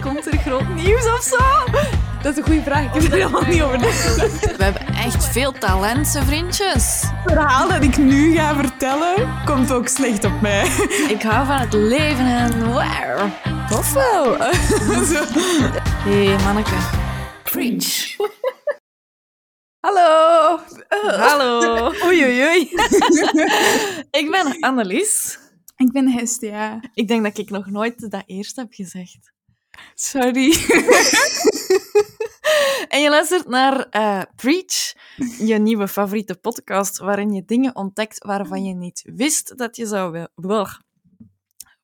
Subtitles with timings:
[0.00, 1.36] Komt er groot nieuws of zo?
[2.22, 2.84] Dat is een goede vraag.
[2.84, 4.56] Ik heb er helemaal niet over nagedacht.
[4.56, 7.02] We hebben echt veel talenten, vriendjes.
[7.02, 10.66] Het verhaal dat ik nu ga vertellen, komt ook slecht op mij.
[11.08, 13.30] Ik hou van het leven en wow.
[13.68, 14.36] Tof wel.
[16.04, 16.76] Hé, hey, manneke.
[17.42, 18.16] Preach.
[19.80, 20.58] Hallo.
[21.06, 21.92] Hallo.
[22.04, 22.70] Oei, oei, oei.
[24.20, 25.38] ik ben Annelies.
[25.76, 26.80] Ik ben Hestia.
[26.94, 29.32] Ik denk dat ik nog nooit dat eerst heb gezegd.
[29.94, 30.52] Sorry.
[32.88, 34.94] En je luistert naar eh, Preach,
[35.38, 40.26] je nieuwe favoriete podcast, waarin je dingen ontdekt waarvan je niet wist dat je zou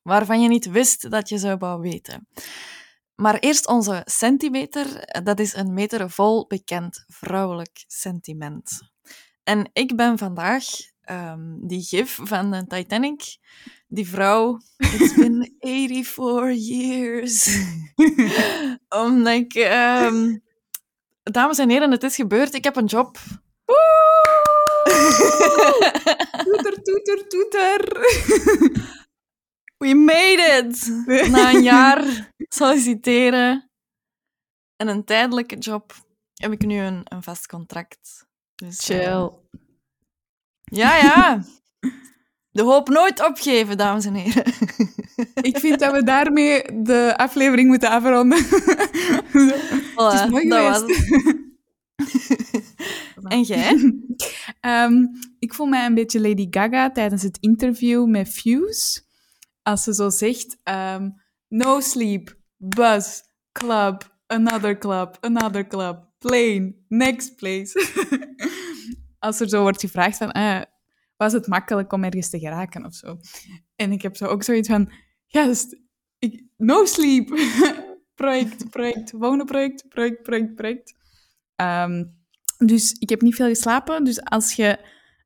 [0.01, 2.27] waarvan je niet wist dat je zou wou weten.
[3.15, 5.07] Maar eerst onze centimeter.
[5.23, 8.81] Dat is een meter vol bekend vrouwelijk sentiment.
[9.43, 10.65] En ik ben vandaag
[11.09, 13.37] ehm, die gif van de Titanic.
[13.87, 17.65] Die vrouw, it's been 84 years.
[19.05, 19.53] Omdat ik...
[19.53, 20.37] ehm,
[21.23, 22.53] dames en heren, het is gebeurd.
[22.53, 23.17] Ik heb een job.
[26.43, 27.87] Toeter, toeter, toeter.
[29.77, 31.05] We made it!
[31.31, 33.69] Na een jaar solliciteren
[34.75, 35.93] en een tijdelijke job
[36.33, 38.27] heb ik nu een, een vast contract.
[38.55, 39.31] Dus, eh, Chill.
[40.69, 41.43] Ja, ja.
[42.51, 44.43] De hoop nooit opgeven, dames en heren.
[45.41, 48.45] Ik vind dat we daarmee de aflevering moeten afronden.
[49.99, 51.07] Voilà, Het is mooi dat was geweest.
[51.07, 51.47] het.
[53.23, 53.93] En jij?
[54.59, 54.93] Ehm,
[55.39, 59.01] ik voel mij een beetje Lady Gaga tijdens het interview met Fuse.
[59.63, 61.09] Als ze zo zegt, ehm,
[61.47, 67.71] no sleep, bus, club, another club, another club, plane, next place.
[69.19, 70.61] Als er zo wordt gevraagd van, eh,
[71.17, 73.17] was het makkelijk om ergens te geraken of zo?
[73.75, 74.91] En ik heb zo ook zoiets van,
[75.27, 75.75] gast,
[76.19, 77.27] ik, no sleep.
[78.15, 80.93] project, project, wonenproject, project, project, project.
[81.55, 82.03] Ehm,
[82.57, 84.03] dus ik heb niet veel geslapen.
[84.03, 84.79] Dus als je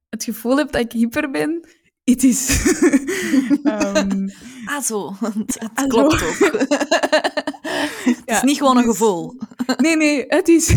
[0.09, 1.67] het gevoel hebt dat ik hyper ben,
[2.03, 2.47] het is.
[3.63, 4.27] Ehm,
[4.65, 5.13] Ah, zo.
[5.19, 6.25] Het, het Ah, klopt zo.
[6.27, 6.35] ook.
[6.59, 9.37] het Ja, is niet gewoon een dus- gevoel.
[9.77, 10.69] nee, nee, het is.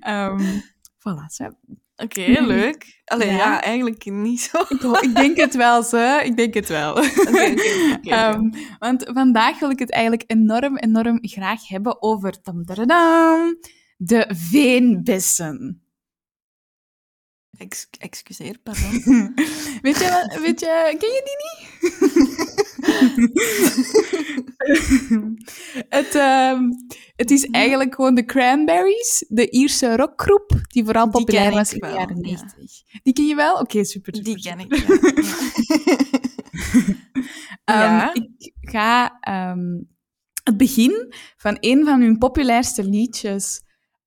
[0.00, 0.60] Ehm
[0.98, 1.26] voilà,
[1.96, 3.02] Oké, leuk.
[3.04, 3.34] Allee, ja.
[3.36, 3.62] Ja.
[3.62, 4.64] eigenlijk niet zo.
[5.00, 6.20] Ik, denk het wel, ze.
[6.24, 6.98] Ik denk het wel.
[8.02, 13.58] Ehm, want vandaag wil ik het eigenlijk enorm, enorm graag hebben over tamdadadam,
[13.96, 15.78] de veenbessen.
[17.58, 18.90] Ex- excuseer, pardon.
[19.82, 22.53] weet, je, wat- weet je, ken je die niet?
[25.98, 26.62] het, ehm,
[27.16, 31.86] het is eigenlijk gewoon de Cranberries, de Ierse rockgroep, die vooral populair was in de
[31.86, 32.22] jaren ja.
[32.22, 32.82] 90.
[33.02, 33.54] Die ken je wel?
[33.54, 34.34] Oké, super, super.
[34.34, 34.76] Die ken ik,
[37.64, 37.64] ja.
[37.64, 39.80] Ehm, Ik ga ehm,
[40.44, 43.62] het begin van een van hun populairste liedjes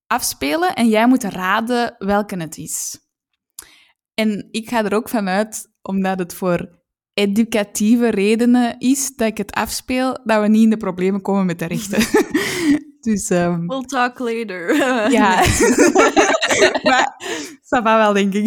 [0.07, 2.99] afspelen en jij moet raden welke het is.
[4.13, 6.85] En ik ga er ook vanuit, omdat het voor
[7.17, 11.59] educatieve redenen is dat ik het afspeel, dat we niet in de problemen komen met
[11.59, 11.99] de rechten.
[13.07, 14.75] dus ehm, We'll talk later.
[15.19, 15.35] ja.
[16.89, 17.15] maar,
[17.61, 18.45] ça va wel, denk ik.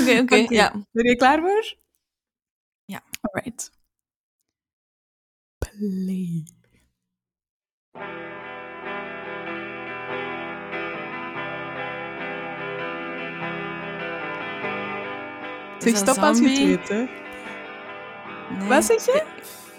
[0.00, 0.72] Oké, oké, ja.
[0.92, 1.76] Ben je klaar voor?
[2.84, 3.02] Ja.
[3.20, 3.70] Alright.
[5.58, 6.42] Play.
[15.78, 16.76] Zeg stop als je het zombie?
[16.76, 17.23] weet, hè.
[18.50, 18.68] Nee.
[18.68, 19.24] Wat zeg je?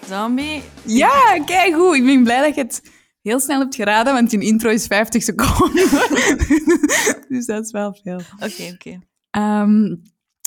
[0.07, 0.61] Zombie?
[0.85, 1.95] Ja, kijk goed.
[1.95, 5.23] Ik ben blij dat je het heel snel hebt geraden, want je intro is 50
[5.23, 5.89] seconden.
[7.29, 8.19] dus dat is wel veel.
[8.39, 8.99] Oké, oké.
[9.29, 9.95] Ehm,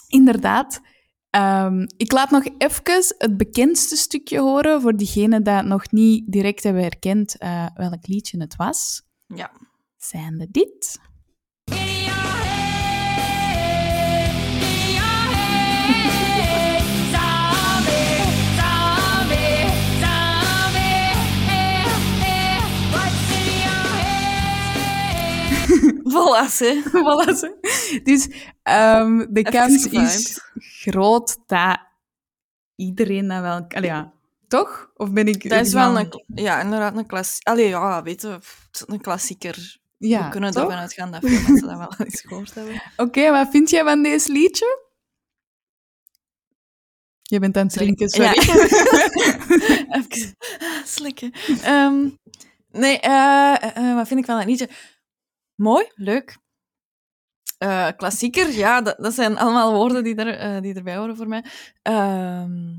[0.09, 0.81] inderdaad.
[1.31, 6.63] Ehm, ik laat nog even het bekendste stukje horen voor diegenen die nog niet direct
[6.63, 9.03] hebben herkend eh, welk liedje het was.
[9.27, 9.51] Ja.
[9.97, 10.99] Zijn er dit?
[26.19, 26.83] Voilà, hè.
[27.05, 27.57] Voilà, zo.
[28.03, 28.29] Dus
[28.63, 31.79] ehm, de kans is groot dat
[32.77, 33.65] iedereen dat wel...
[33.69, 34.13] Allee, ja.
[34.49, 34.91] Toch?
[34.97, 35.49] Of ben ik...
[35.49, 36.23] Dat is wel een...
[36.35, 37.39] Ja, inderdaad, een klas...
[37.43, 38.39] Allee, ja, weet je,
[38.87, 39.79] een klassieker.
[39.99, 42.83] Ja, We kunnen ervan uitgaan dat veel mensen dat wel eens gehoord hebben.
[42.97, 44.87] Oké, wat vind jij van deze liedje?
[47.23, 48.35] Je bent aan het drinken, sorry.
[48.35, 48.65] Ja.
[49.99, 50.37] Even
[50.85, 51.33] slikken.
[51.63, 52.09] Ehm,
[52.71, 54.69] nee, eh, eh, wat vind ik van dat liedje?
[55.61, 56.39] Mooi, leuk.
[57.59, 61.29] Eh, klassieker, ja, dat, dat zijn allemaal woorden die, er, eh, die erbij horen voor
[61.29, 61.45] mij.
[61.83, 62.77] Ehm,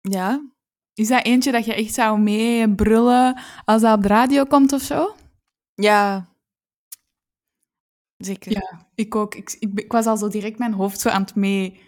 [0.00, 0.50] ja,
[0.94, 4.72] Is dat eentje dat je echt zou mee brullen als dat op de radio komt
[4.72, 5.14] of zo?
[5.74, 6.30] Ja.
[8.16, 8.52] Zeker.
[8.52, 9.34] Ja, ik ook.
[9.34, 11.80] Ik, ik, ik was al zo direct mijn hoofd zo aan het mee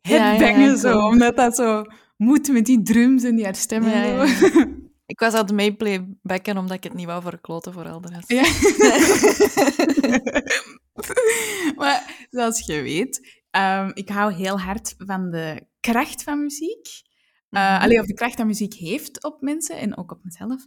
[0.00, 1.84] Ja, ja, headbangen, ja, zo, omdat dat zo
[2.16, 3.92] moet met die drums en die haar stemmen.
[5.12, 8.28] Ik was aan het meeplaybacken omdat ik het niet wou verkloten voor al de rest.
[8.28, 8.42] Ja.
[11.80, 16.86] maar zoals je weet, ehm, ik hou heel hard van de kracht van muziek.
[17.50, 17.82] Eh Mhm.
[17.82, 20.64] Alleen of de kracht dat muziek heeft op mensen en ook op mezelf.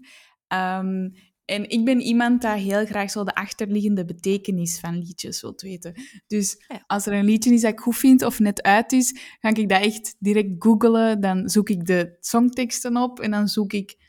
[0.47, 1.09] Ehm,
[1.45, 5.93] en ik ben iemand dat heel graag zo de achterliggende betekenis van liedjes wilt weten.
[6.27, 6.57] Dus
[6.87, 9.69] als er een liedje is dat ik goed vind of net uit is, ga ik
[9.69, 11.21] dat echt direct googlen.
[11.21, 14.04] Dan zoek ik de songteksten op en dan zoek ik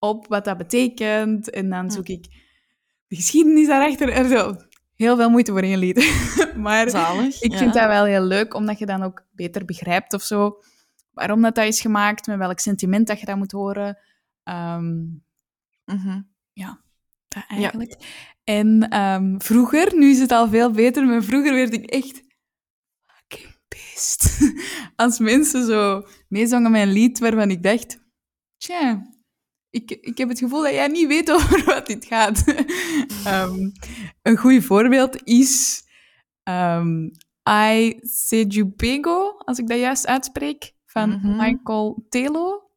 [0.00, 1.50] op wat dat betekent.
[1.50, 1.90] En dan Hm.
[1.90, 2.24] zoek ik
[3.06, 4.08] de geschiedenis daarachter.
[4.12, 4.54] Er zo
[4.94, 5.96] heel veel moeite voor één lied.
[6.56, 7.40] maar Zalig.
[7.42, 7.58] ik ja.
[7.58, 10.58] vind dat wel heel leuk, omdat je dan ook beter begrijpt of zo.
[11.12, 13.98] Waarom dat, dat is gemaakt, met welk sentiment dat je dat moet horen.
[14.42, 14.98] Ehm,
[15.84, 16.20] Mhm.
[17.28, 17.96] dat eigenlijk.
[18.44, 22.22] En ehm, vroeger, nu is het al veel beter, maar vroeger werd ik echt
[23.06, 24.54] fucking pissed.
[24.96, 27.98] Als mensen zo meezongen met een lied waarvan ik dacht,
[28.56, 29.06] tja,
[29.70, 32.44] ik, ik heb het gevoel dat jij niet weet over wat dit gaat.
[33.24, 33.70] Ehm,
[34.22, 35.82] een goed voorbeeld is
[36.42, 37.08] ehm
[37.50, 41.36] I Said You Pego, als ik dat juist uitspreek, van Mhm.
[41.36, 42.70] Michael Telo.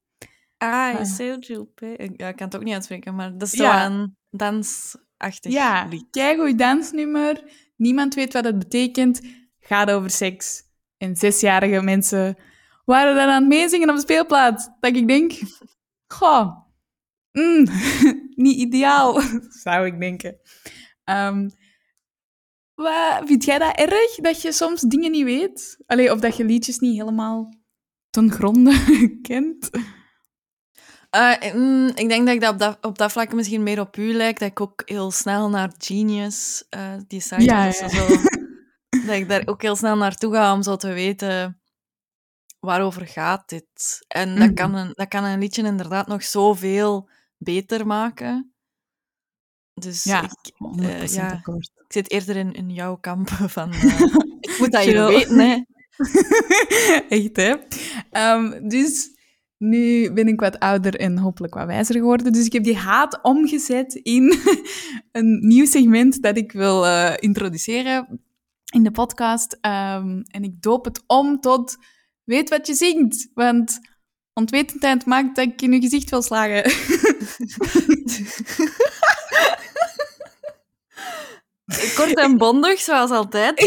[0.57, 1.05] Ah, Ah.
[1.05, 2.11] Seojupe.
[2.17, 3.87] Ja, ik kan het ook niet uitspreken, maar dat is Ja.
[3.87, 6.05] zo een dansachtig Ja, lied.
[6.11, 7.43] keigoed dansnummer.
[7.75, 9.21] Niemand weet wat het betekent.
[9.59, 10.63] Gaat over seks.
[10.97, 12.37] En zesjarige mensen
[12.85, 14.69] waren dan aan het meezingen op de speelplaats.
[14.79, 15.31] Dat ik denk,
[16.17, 16.57] goh,
[17.33, 17.67] mm,
[18.45, 19.21] niet ideaal,
[19.63, 20.39] zou ik denken.
[21.03, 21.49] Ehm,
[22.75, 25.77] wat, vind jij dat erg, dat je soms dingen niet weet?
[25.85, 27.53] Allee, of dat je liedjes niet helemaal
[28.09, 28.73] ten gronde
[29.21, 29.69] kent?
[31.09, 33.97] Eh, mm, ik denk dat ik dat op, dat op dat vlak misschien meer op
[33.97, 34.39] u lijk.
[34.39, 37.89] Dat ik ook heel snel naar Genius, eh, die site, Ja, dus ja.
[37.89, 38.07] Zo,
[39.05, 41.61] dat ik daar ook heel snel naartoe ga om zo te weten
[42.59, 44.05] waarover gaat dit.
[44.07, 47.09] En dat, kan een, dat kan een liedje inderdaad nog zoveel
[47.43, 48.53] beter maken.
[49.73, 50.53] Dus Ja, ik,
[51.09, 51.41] 100% ja.
[51.45, 53.71] ik zit eerder in, in jouw kamp van...
[53.71, 54.01] eh,
[54.39, 55.07] ik moet dat Chill.
[55.07, 55.61] weten, hè.
[57.17, 57.55] Echt, hè?
[58.11, 59.09] Ehm, dus
[59.57, 62.33] nu ben ik wat ouder en hopelijk wat wijzer geworden.
[62.33, 64.33] Dus ik heb die haat omgezet in
[65.11, 68.21] een nieuw segment dat ik wil eh, introduceren
[68.73, 69.57] in de podcast.
[69.61, 71.77] Ehm, en ik doop het om tot
[72.23, 73.29] weet wat je zingt.
[73.33, 73.79] Want
[74.33, 76.63] ontwetendheid maakt dat ik in je gezicht wil slagen.
[81.95, 83.59] Kort en bondig, zoals altijd.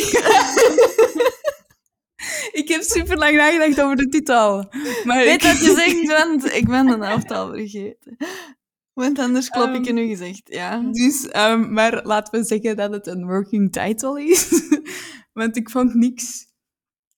[2.60, 4.64] ik heb super lang nagedacht over de titel.
[5.04, 8.16] Maar Weet ik- wat je zegt, want ik ben een helft al vergeten.
[8.92, 10.78] Want anders klop ik Ehm, in uw gezicht, ja.
[10.90, 14.48] Dus, ehm, maar laten we zeggen dat het een working title is.
[15.32, 16.46] Want ik vond niks.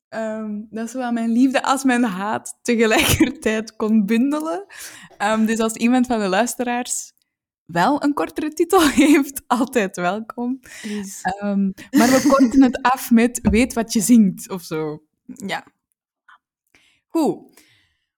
[0.08, 4.66] Ehm, dat zowel mijn liefde als mijn haat tegelijkertijd kon bundelen.
[5.16, 7.12] Ehm, dus als iemand van de luisteraars
[7.64, 10.60] wel een kortere titel heeft, altijd welkom.
[11.22, 15.02] Ehm, maar we korten het af met weet wat je zingt of zo.
[15.24, 15.66] Ja.
[17.06, 17.66] Goed.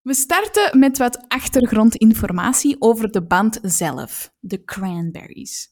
[0.03, 5.69] We starten met wat achtergrondinformatie over de band zelf, de Cranberries.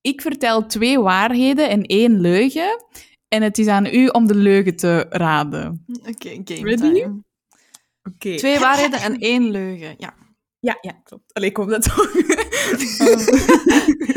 [0.00, 2.84] Ik vertel twee waarheden en één leugen.
[3.30, 5.84] En het is aan u om de leugen te raden.
[6.02, 6.92] Oké, game Ready?
[6.92, 7.22] time.
[8.36, 10.14] Twee waarheden en één leugen, ja.
[10.60, 11.32] Ja, ja, klopt.
[11.34, 12.10] Allee, ik hoop dat toch.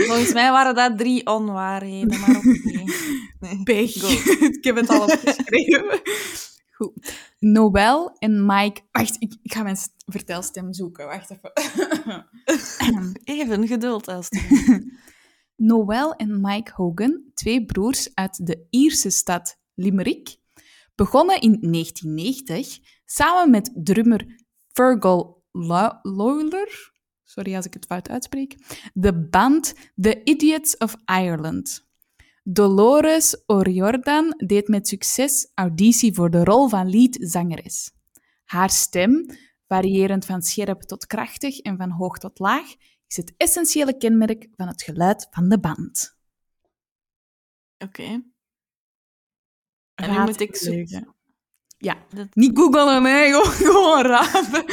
[0.07, 2.59] Volgens mij waren dat drie onwaarheden, maar oké.
[3.39, 3.63] Nee.
[3.63, 3.91] Pech.
[3.93, 4.07] Go.
[4.57, 6.01] ik heb het al opgeschreven.
[6.71, 7.13] Goed.
[7.39, 8.81] Noël en Mike...
[8.91, 11.05] Wacht, ik, ik ga mijn st- vertelstem zoeken.
[11.05, 11.51] Wacht even.
[13.23, 14.83] Even geduld, alstublieft.
[15.63, 20.37] Noël en Mike Hogan, twee broers uit de Ierse stad Limerick,
[20.95, 24.25] begonnen in 1990 samen met drummer
[24.67, 25.43] Fergal
[26.01, 26.91] Lawler,
[27.23, 28.55] sorry als ik het fout uitspreek,
[28.93, 31.87] de band The Idiots of Ireland.
[32.43, 37.91] Dolores O'Riordan deed met succes auditie voor de rol van leadzangeres.
[38.43, 39.25] Haar stem,
[39.67, 42.65] variërend van scherp tot krachtig en van hoog tot laag,
[43.13, 46.15] is het essentiële kenmerk van het geluid van de band.
[47.77, 48.23] Oké.
[49.95, 51.15] En nu moet ik de zo- leugen.
[51.77, 53.25] Ja, Dat- niet googlen, hè.
[53.31, 54.65] Gewoon, gewoon raden.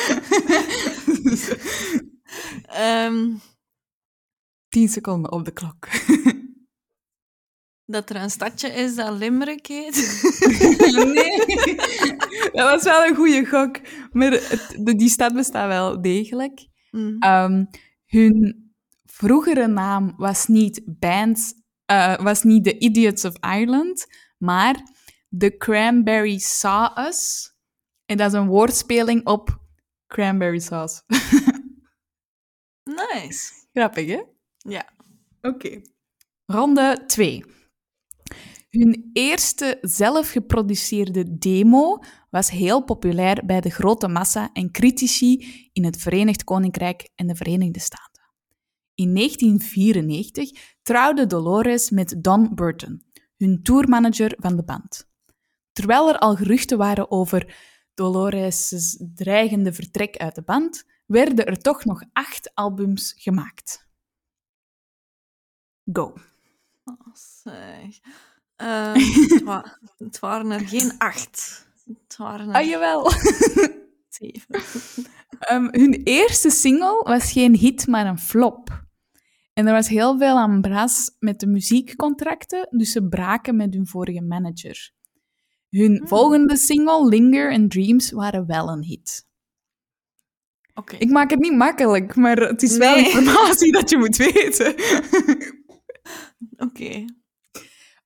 [2.65, 3.35] Ehm,
[4.69, 5.89] Tien seconden op de klok.
[7.85, 9.95] dat er een stadje is dat Limerick heet.
[11.15, 11.47] nee,
[12.53, 13.81] Dat was wel een goede gok.
[14.13, 16.67] Maar het- de- die stad bestaat wel degelijk.
[16.91, 17.17] Mm.
[17.19, 17.65] Ehm,
[18.11, 18.65] hun
[19.05, 24.07] vroegere naam was niet Bands, eh, was niet The Idiots of Ireland,
[24.39, 24.83] maar
[25.39, 27.53] The Cranberry Saw Us.
[28.07, 29.61] En dat is een woordspeling op
[30.07, 31.03] cranberry sauce.
[32.85, 33.53] Nice.
[33.73, 34.23] Grappig, hè?
[34.57, 34.89] Ja.
[35.41, 35.81] Oké.
[36.47, 37.45] Ronde 2.
[38.71, 41.99] Hun eerste zelf geproduceerde demo
[42.31, 47.35] was heel populair bij de grote massa en critici in het Verenigd Koninkrijk en de
[47.35, 48.23] Verenigde Staten.
[48.95, 53.03] In 1994 trouwde Dolores met Don Burton,
[53.37, 55.09] hun tourmanager van de band.
[55.73, 57.57] Terwijl er al geruchten waren over
[57.95, 63.89] Dolores' dreigende vertrek uit de band, werden er toch nog acht albums gemaakt.
[65.93, 66.15] Go.
[66.85, 67.99] Oh, zeg.
[68.61, 68.99] Ehm,
[69.29, 71.67] het, wa- het waren er geen acht.
[71.85, 73.11] Het waren er Ah, jawel.
[74.21, 74.61] zeven.
[75.39, 78.85] Ehm, hun eerste single was geen hit, maar een flop.
[79.53, 83.87] En er was heel veel aan bras met de muziekcontracten, dus ze braken met hun
[83.87, 84.93] vorige manager.
[85.69, 89.27] Hun volgende single, Linger and Dreams, waren wel een hit.
[90.75, 90.97] Oké.
[90.97, 94.75] Ik maak het niet makkelijk, maar het is wel informatie dat je moet weten.
[96.57, 97.05] Oké.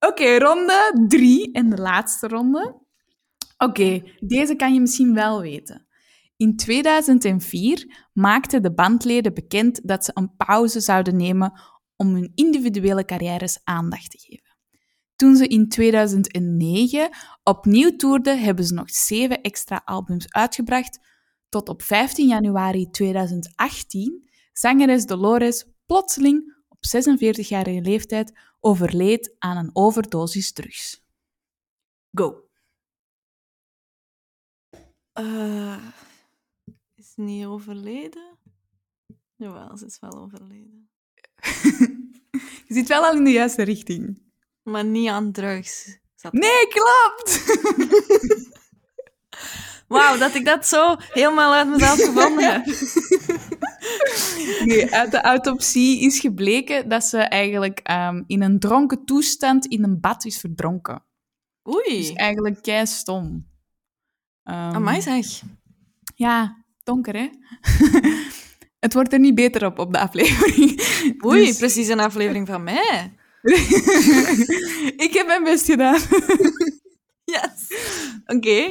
[0.07, 2.81] Oké, ronde drie en de laatste ronde.
[3.59, 5.87] Oké, deze kan je misschien wel weten.
[6.37, 11.61] In 2004 maakten de bandleden bekend dat ze een pauze zouden nemen
[11.97, 14.57] om hun individuele carrières aandacht te geven.
[15.17, 17.09] Toen ze in 2009
[17.43, 20.99] opnieuw toerden, hebben ze nog zeven extra albums uitgebracht.
[21.49, 28.33] Tot op 15 januari 2018 zangeres Dolores plotseling op 46-jarige leeftijd
[28.65, 31.03] overleed aan een overdosis drugs.
[32.13, 32.49] Go.
[35.13, 35.77] Eh,
[36.95, 38.39] is niet overleden?
[39.37, 40.89] Jawel, ze is wel overleden.
[42.67, 44.23] Je zit wel al in de juiste richting.
[44.63, 45.99] Maar niet aan drugs.
[46.15, 47.45] Zat- Nee, klopt!
[49.89, 52.65] Wauw, dat ik dat zo helemaal uit mezelf gevonden heb.
[54.65, 59.85] Nee, uit de autopsie is gebleken dat ze eigenlijk ehm, in een dronken toestand in
[59.85, 61.03] een bad is verdronken.
[61.69, 61.97] Oei.
[61.99, 63.25] Dus eigenlijk kei stom.
[63.25, 65.43] Um, Amai zeg.
[66.15, 67.29] Ja, donker hè?
[68.85, 70.83] Het wordt er niet beter op op de aflevering.
[71.25, 73.13] Oei, Dus- precies een aflevering van mij.
[75.07, 76.01] ik heb mijn best gedaan.
[77.25, 77.69] Yes.
[78.27, 78.71] Oké.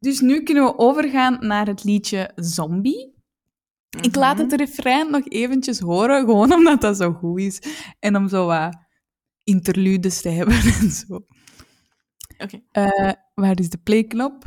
[0.00, 3.13] Dus nu kunnen we overgaan naar het liedje Zombie.
[4.00, 7.62] Ik laat het refrein nog eventjes horen, gewoon omdat dat zo goed is.
[7.98, 8.76] En om zo wat
[9.44, 11.20] interludes te hebben en zo.
[12.38, 12.60] Oké.
[12.72, 14.44] Eh, waar is de playknop?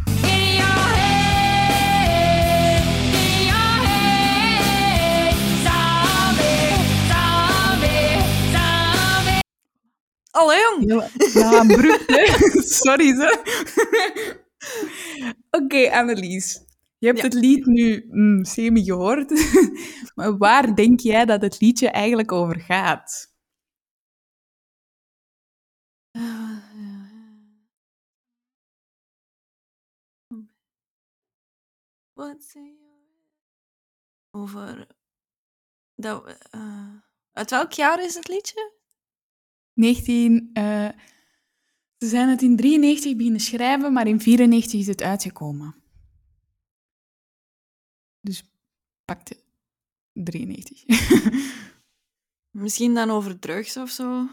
[10.32, 11.10] Allee, jong.
[11.34, 12.25] Ja, hè?
[12.84, 13.39] Sorry, ze.
[15.51, 16.67] Oké, Annelies.
[17.00, 17.24] Je hebt Ja.
[17.24, 19.30] het lied nu mm, semi gehoord.
[20.16, 23.36] maar waar denk jij dat het liedje eigenlijk over gaat?
[32.13, 32.96] Wat zei je?
[34.32, 34.88] Over...
[35.96, 36.94] Dat, eh,
[37.32, 38.72] uit welk jaar is het liedje?
[39.74, 40.50] 19...
[40.54, 40.89] eh,
[41.98, 45.75] ze zijn het in 93 beginnen schrijven, maar in 94 is het uitgekomen.
[48.22, 48.44] Dus
[49.06, 49.38] pakte
[50.14, 50.84] 93.
[52.64, 54.30] Misschien dan over drugs of zo?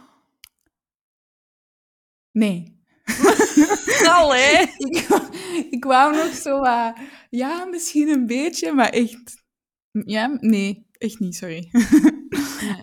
[2.33, 2.83] nee.
[4.09, 4.61] Allee.
[4.88, 5.09] ik,
[5.71, 6.97] ik wou nog zo wat...
[7.31, 9.43] Ja, misschien een beetje, maar echt...
[9.91, 11.69] Ja, nee, echt niet, sorry.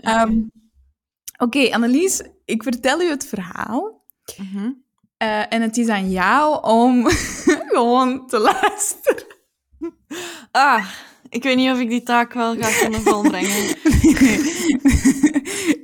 [0.01, 0.41] Ehm,
[1.41, 4.05] Oké, Annelies, ik vertel u het verhaal.
[4.37, 4.71] Mhm.
[5.17, 7.09] eh, en het is aan jou om
[7.67, 9.25] gewoon te luisteren.
[10.51, 10.91] Ah,
[11.29, 13.69] ik weet niet of ik die taak wel ga kunnen volbrengen.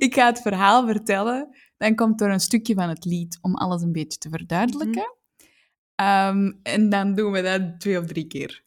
[0.06, 1.56] ik ga het verhaal vertellen.
[1.76, 5.16] Dan komt er een stukje van het lied om alles een beetje te verduidelijken.
[5.94, 8.66] Ehm, en dan doen we dat twee of drie keer.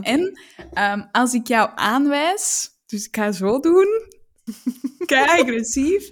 [0.00, 0.40] En
[0.72, 3.86] ehm, als ik jou aanwijs, dus ik ga zo doen,
[5.06, 6.10] kei agressief,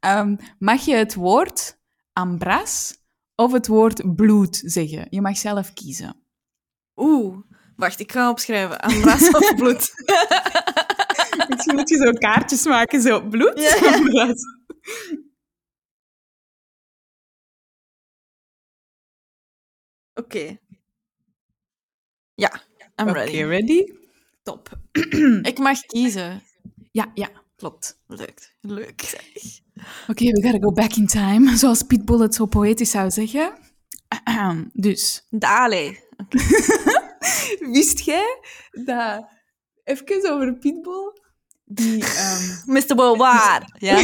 [0.00, 1.78] ehm, mag je het woord
[2.12, 2.96] ambras
[3.34, 5.06] of het woord bloed zeggen.
[5.10, 6.16] Je mag zelf kiezen.
[6.96, 7.38] Oeh,
[7.76, 8.80] wacht, ik ga opschrijven.
[8.80, 9.92] Ambras of bloed?
[11.48, 13.60] Misschien moet je zo kaartjes maken, zo bloed.
[13.60, 14.42] Ja, ambras.
[20.14, 20.58] Oké.
[22.34, 22.60] Ja,
[22.96, 23.42] I'm Oké, ready.
[23.42, 23.92] ready?
[24.42, 24.78] Top.
[25.50, 26.42] Ik mag kiezen.
[26.92, 27.98] Ja, ja, klopt.
[28.06, 28.54] Leuk.
[28.60, 29.02] Leuk.
[29.02, 29.24] zeg.
[30.08, 33.52] Oké, we gotta go back in time, zoals Pitbull het zo poëtisch zou zeggen.
[34.72, 36.04] dus, Dale.
[37.76, 38.40] wist jij
[38.70, 39.34] dat...
[39.84, 41.12] Even over Pitbull.
[41.64, 42.04] Die...
[42.04, 42.42] ehm,
[42.74, 42.94] Mr.
[42.94, 43.66] Worldwide.
[43.86, 44.02] Ja.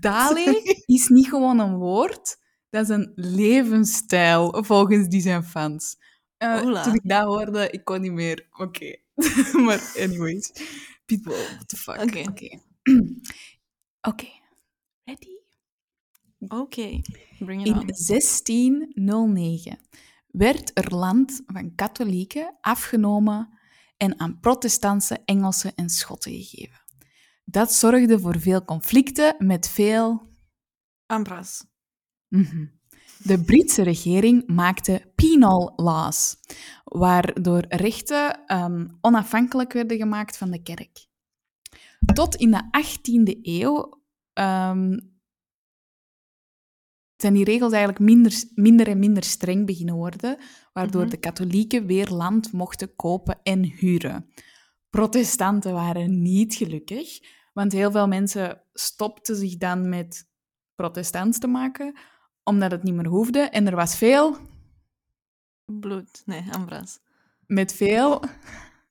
[0.00, 2.36] Dale is niet gewoon een woord,
[2.70, 5.96] dat is een levensstijl, volgens die zijn fans.
[6.36, 8.46] Eh, toen ik dat hoorde, ik kon niet meer.
[8.52, 8.96] Oké.
[9.64, 10.52] maar anyways.
[11.06, 12.02] Pitbull, what the fuck.
[12.02, 12.18] Oké.
[12.18, 12.58] Oké.
[14.10, 14.28] Oké.
[15.04, 15.36] Ready?
[16.48, 17.00] Oké.
[17.38, 17.86] Bring it In on.
[17.86, 19.78] 1609
[20.32, 23.58] werd er land van katholieken afgenomen
[23.96, 26.80] en aan protestantse Engelsen en Schotten gegeven.
[27.44, 30.30] Dat zorgde voor veel conflicten met veel
[31.06, 31.64] Ambras.
[32.28, 32.66] Mhm.
[33.18, 36.36] De Britse regering maakte penal laws,
[36.84, 41.06] waardoor rechten ehm, onafhankelijk werden gemaakt van de kerk.
[42.14, 44.98] Tot in de 18e eeuw ehm,
[47.22, 50.36] zijn die regels eigenlijk minder, minder en minder streng beginnen worden,
[50.72, 51.10] waardoor Mhm.
[51.10, 54.26] de katholieken weer land mochten kopen en huren.
[54.90, 57.20] Protestanten waren niet gelukkig,
[57.52, 60.28] want heel veel mensen stopten zich dan met
[60.74, 61.96] protestants te maken,
[62.44, 63.38] omdat het niet meer hoefde.
[63.40, 64.36] En er was veel,
[65.64, 66.22] Bloed.
[66.26, 66.98] Nee, Ambras.
[67.46, 68.22] met veel...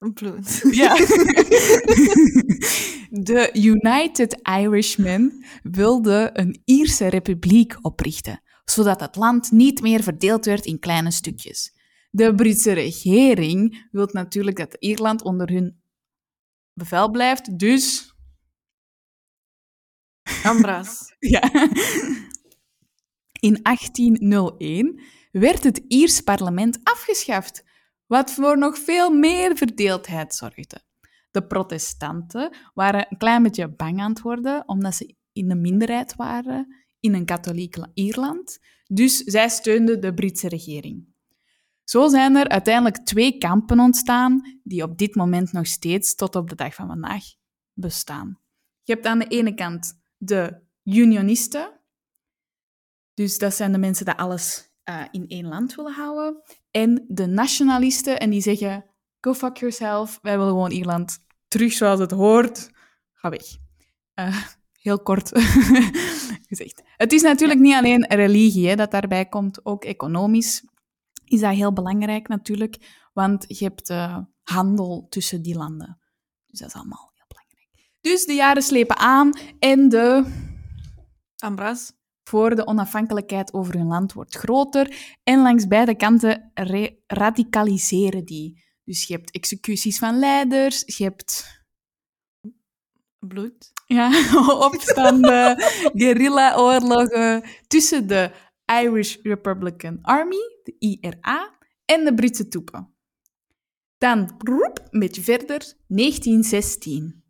[0.10, 0.62] Bloed.
[0.72, 0.96] Ja.
[3.10, 10.66] De United Irishmen wilden een Ierse republiek oprichten, zodat het land niet meer verdeeld werd
[10.66, 11.74] in kleine stukjes.
[12.10, 15.82] De Britse regering wil natuurlijk dat Ierland onder hun
[16.74, 18.14] bevel blijft, dus...
[20.44, 21.00] Ambras.
[21.20, 21.52] Ja.
[23.40, 27.64] In 1801 werd het Iers parlement afgeschaft,
[28.12, 30.82] wat voor nog veel meer verdeeldheid zorgde.
[31.32, 36.16] De protestanten waren een klein beetje bang aan het worden, omdat ze in de minderheid
[36.16, 38.60] waren in een katholiek la- Ierland.
[38.84, 41.08] Dus zij steunden de Britse regering.
[41.84, 46.50] Zo zijn er uiteindelijk twee kampen ontstaan, die op dit moment nog steeds tot op
[46.50, 47.24] de dag van vandaag
[47.74, 48.40] bestaan.
[48.84, 51.80] Je hebt aan de ene kant de unionisten,
[53.14, 56.42] dus dat zijn de mensen die alles eh, in één land willen houden.
[56.72, 58.86] En de nationalisten, en die zeggen,
[59.20, 62.70] go fuck yourself, wij willen gewoon Ierland terug zoals het hoort.
[63.14, 63.58] Ga weg.
[64.14, 64.38] Eh,
[64.72, 65.30] heel kort
[66.50, 66.82] gezegd.
[66.98, 70.64] Het is natuurlijk niet alleen religie hè, dat daarbij komt, ook economisch
[71.26, 73.94] is dat heel belangrijk natuurlijk, want je hebt
[74.42, 76.00] handel tussen die landen.
[76.48, 77.70] Dus dat is allemaal heel belangrijk.
[78.02, 80.26] Dus de jaren slepen aan en de
[81.42, 81.94] Ambras.
[82.24, 88.64] Voor de onafhankelijkheid over hun land wordt groter en langs beide kanten re- radicaliseren die.
[88.84, 91.60] Dus je hebt executies van leiders, je hebt
[93.20, 93.72] Bloed.
[93.86, 94.10] ja,
[94.70, 95.62] opstanden,
[96.02, 98.32] guerrilla-oorlogen tussen de
[98.66, 102.94] Irish Republican Army, de IRA, en de Britse troepen.
[103.98, 107.21] Dan, broep, een beetje verder, 1916.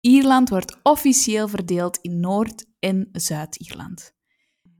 [0.00, 4.14] Ierland wordt officieel verdeeld in Noord- en Zuid-Ierland.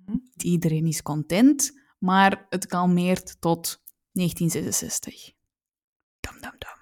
[0.07, 5.33] Niet iedereen is content, maar het kalmeert tot 1966.
[6.21, 6.77] Dam, dam, dam.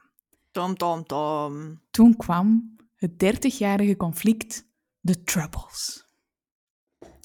[0.50, 1.82] Tom, tom, tom.
[1.90, 4.68] Toen kwam het 30-jarige conflict,
[5.00, 6.04] de Troubles.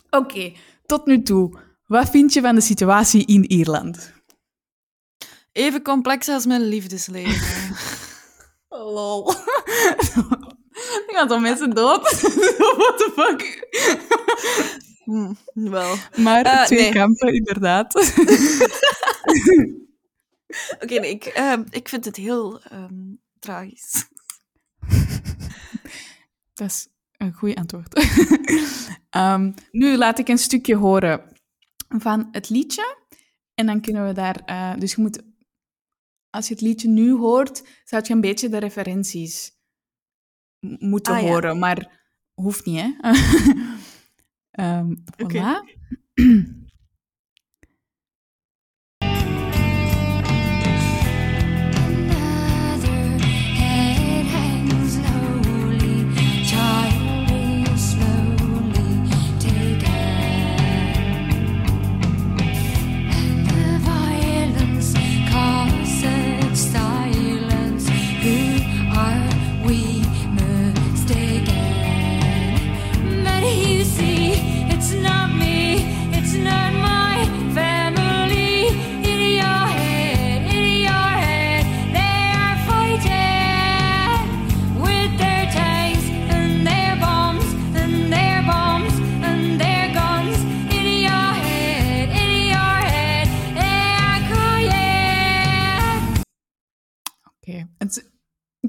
[0.09, 0.53] Oké,
[0.85, 1.59] tot nu toe.
[1.85, 4.13] Wat vind je van de situatie in Ierland?
[5.51, 7.75] Even complex als mijn liefdesleven.
[8.95, 9.33] Lol.
[11.05, 12.01] Dan gaan toch mensen dood?
[12.77, 13.67] What the fuck?
[15.03, 15.95] Hm, wel.
[16.17, 16.91] Maar Eh, twee nee.
[16.91, 17.95] kampen, inderdaad.
[20.81, 24.05] Oké, nee, ik, eh, ik vind het heel ehm, tragisch.
[26.53, 27.93] Dat is een goed antwoord.
[29.09, 31.23] Ehm, nu laat ik een stukje horen
[31.89, 32.97] van het liedje.
[33.53, 34.41] En dan kunnen we daar...
[34.45, 35.21] eh, dus je moet...
[36.29, 39.51] Als je het liedje nu hoort, zou je een beetje de referenties
[40.61, 41.27] moeten Ah, ja.
[41.27, 41.59] horen.
[41.59, 41.99] Maar
[42.33, 43.11] hoeft niet, hè?
[45.23, 45.37] Oké.
[45.37, 45.79] voilà.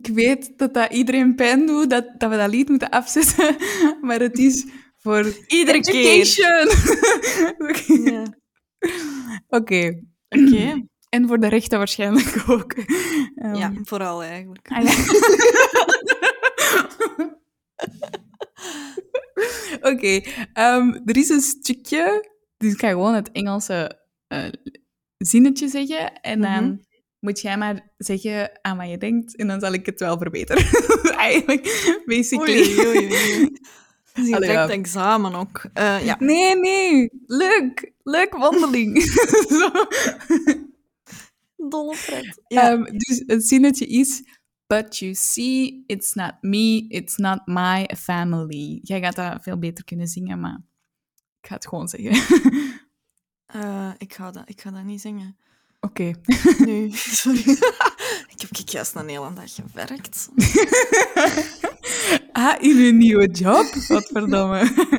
[0.06, 3.56] Weet dat dat iedereen pijn doet, dat, dat we dat lied moeten afzetten.
[4.06, 4.66] Maar het is
[4.98, 5.94] voor Iedere keer.
[5.94, 6.68] education.
[7.68, 8.10] Oké.
[8.10, 8.24] Ja.
[9.48, 10.00] Oké.
[11.12, 12.72] En voor de rechten waarschijnlijk ook.
[13.34, 14.68] Ehm, Ja, vooral eigenlijk.
[14.70, 14.92] ah, ja.
[19.80, 20.20] Oké,
[20.52, 24.44] ehm, er is een stukje, dus ik ga gewoon het Engelse eh,
[25.18, 26.76] zinnetje zeggen en dan Mhm.
[27.22, 30.64] Moet jij maar zeggen aan wat je denkt en dan zal ik het wel verbeteren.
[31.16, 32.78] Eigenlijk, basically.
[32.78, 33.50] Oei, oei, oei.
[34.40, 34.68] Ja.
[34.68, 35.64] examen ook.
[35.72, 36.16] Eh, ja.
[36.18, 38.94] Nee, nee, leuk, leuk wandeling.
[41.70, 42.42] Dolle pret.
[42.46, 42.70] Ja.
[42.70, 44.22] Ehm, dus het zinnetje is...
[44.66, 48.80] But you see, it's not me, it's not my family.
[48.82, 50.60] Jij gaat dat veel beter kunnen zingen, maar
[51.40, 52.12] ik ga het gewoon zeggen.
[53.46, 55.36] Eh, ik, ga dat, ik ga dat niet zingen.
[55.86, 56.12] Oké.
[56.66, 56.90] Nu,
[57.20, 57.50] sorry.
[58.28, 60.28] ik heb ik juist een hele dag gewerkt.
[62.32, 63.74] ah, in uw nieuwe job?
[63.88, 64.90] Wat verdomme.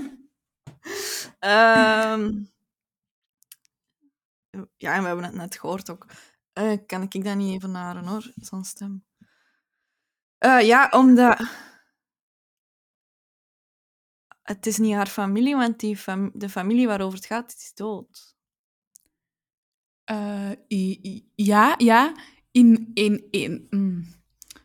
[1.39, 2.43] Ehm,
[4.77, 6.05] ja, en we hebben het net gehoord ook.
[6.53, 9.05] Eh, kan ik dat niet even naren hoor, zo'n stem?
[10.37, 11.41] Eh, ja, omdat...
[14.43, 18.32] Het is niet haar familie, want die fam- de familie waarover het gaat, is dood.
[20.13, 22.13] Eh, i- i- ja, ja.
[22.51, 23.67] In, in, in.
[23.69, 24.05] mm.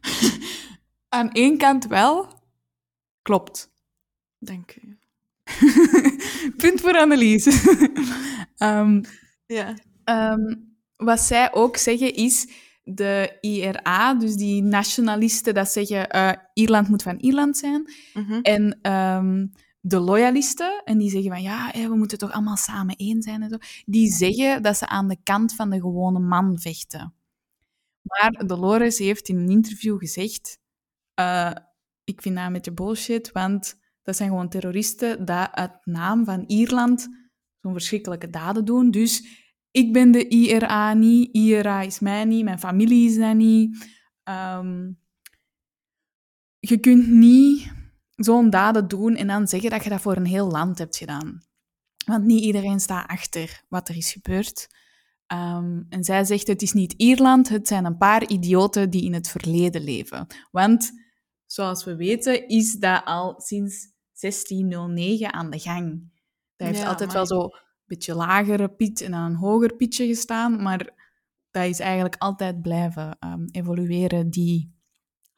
[1.08, 2.26] Aan één kant wel.
[3.22, 3.70] Klopt.
[4.38, 4.98] Dank u.
[6.56, 7.46] Punt voor Annelies.
[8.56, 9.02] Ehm,
[9.46, 9.74] Ja.
[10.04, 10.54] Ehm,
[10.96, 12.48] wat zij ook zeggen is
[12.84, 17.92] de IRA, dus die nationalisten, dat zeggen eh, Ierland moet van Ierland zijn.
[18.14, 18.38] Mhm.
[18.42, 19.46] En ehm,
[19.80, 23.48] de loyalisten, en die zeggen van ja, we moeten toch allemaal samen één zijn en
[23.48, 27.14] zo, die zeggen dat ze aan de kant van de gewone man vechten.
[28.02, 30.58] Maar Dolores heeft in een interview gezegd,
[31.14, 31.54] eh,
[32.04, 36.44] ik vind dat een beetje bullshit, want dat zijn gewoon terroristen die uit naam van
[36.46, 37.08] Ierland
[37.60, 38.90] zo'n verschrikkelijke daden doen.
[38.90, 39.26] Dus
[39.70, 43.88] ik ben de IRA niet, IRA is mij niet, mijn familie is dat niet.
[44.22, 44.92] Ehm,
[46.58, 47.72] je kunt niet
[48.18, 51.42] zo'n daden doen en dan zeggen dat je dat voor een heel land hebt gedaan.
[52.06, 54.68] Want niet iedereen staat achter wat er is gebeurd.
[55.26, 59.14] Ehm, en zij zegt, het is niet Ierland, het zijn een paar idioten die in
[59.14, 60.26] het verleden leven.
[60.50, 60.90] Want,
[61.46, 66.10] zoals we weten, is dat al sinds 1609 aan de gang.
[66.56, 67.52] Dat heeft Ja, altijd wel zo een
[67.86, 70.90] beetje lagere piet en dan een hoger pietje gestaan, maar
[71.50, 74.77] dat is eigenlijk altijd blijven ehm, evolueren, die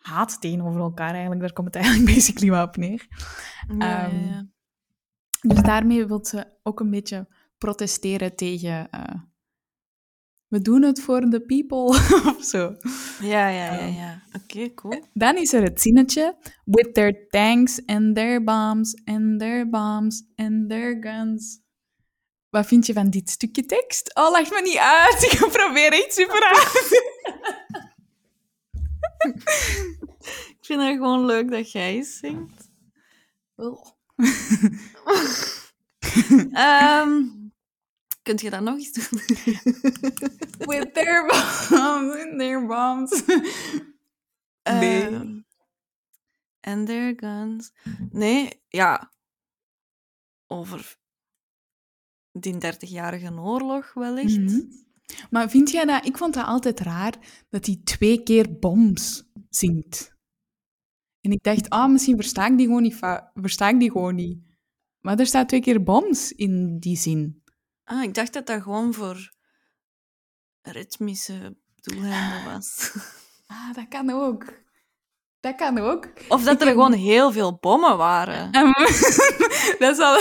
[0.00, 1.40] haat tegenover elkaar eigenlijk.
[1.40, 3.06] Daar komt het eigenlijk basically wel op neer.
[3.78, 4.46] Ja, Ehm, ja, ja.
[5.40, 8.90] Dus daarmee wil ze ook een beetje protesteren tegen...
[8.90, 9.14] eh,
[10.48, 11.86] we doen het voor de people,
[12.36, 12.76] of zo.
[13.20, 13.78] Ja, ja, ja.
[13.78, 13.92] Ehm.
[13.94, 14.22] ja.
[14.42, 15.04] Oké, cool.
[15.12, 16.36] Dan is er het zinnetje...
[16.64, 21.60] With their tanks and their bombs and their bombs and their guns.
[22.50, 24.14] Wat vind je van dit stukje tekst?
[24.14, 25.22] Oh, lach me niet uit.
[25.32, 27.02] Ik probeer iets super uit.
[30.59, 32.70] Ik vind het gewoon leuk dat jij zingt.
[36.52, 37.28] Ehm,
[38.22, 39.04] kunt je dat nog eens doen?
[40.68, 43.22] With their bombs and their bombs.
[44.62, 45.02] Nee.
[45.06, 45.40] Ehm,
[46.61, 47.72] and their guns.
[48.11, 49.12] Nee, ja.
[50.46, 50.98] Over
[52.33, 54.38] die 30-jarige oorlog wellicht.
[54.38, 54.61] Mhm.
[55.31, 56.07] Maar vind jij dat...
[56.07, 57.14] Ik vond dat altijd raar,
[57.49, 60.18] dat hij twee keer bombs zingt.
[61.20, 62.99] En ik dacht, ah, misschien versta ik die gewoon niet.
[63.35, 64.38] Versta ik die gewoon niet.
[65.01, 67.42] Maar er staat twee keer bombs in die zin.
[67.85, 69.33] Ah, ik dacht dat dat gewoon voor
[70.62, 72.90] ritmische doeleinden was.
[73.51, 74.62] Ah, dat kan ook.
[75.40, 76.09] Dat kan ook.
[76.29, 78.50] Of dat Ik er heb- gewoon heel veel bommen waren.
[78.53, 78.64] En
[79.79, 80.18] dat is al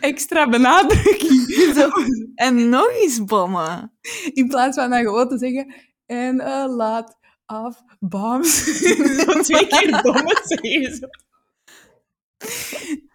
[0.00, 1.40] extra benadrukking.
[1.76, 1.88] Zo.
[2.34, 3.92] En nog eens bommen.
[4.32, 5.74] In plaats van dan gewoon te zeggen...
[6.06, 7.16] En a lot
[7.46, 8.64] of bombs.
[9.24, 11.08] Zo twee keer bommen zeggen.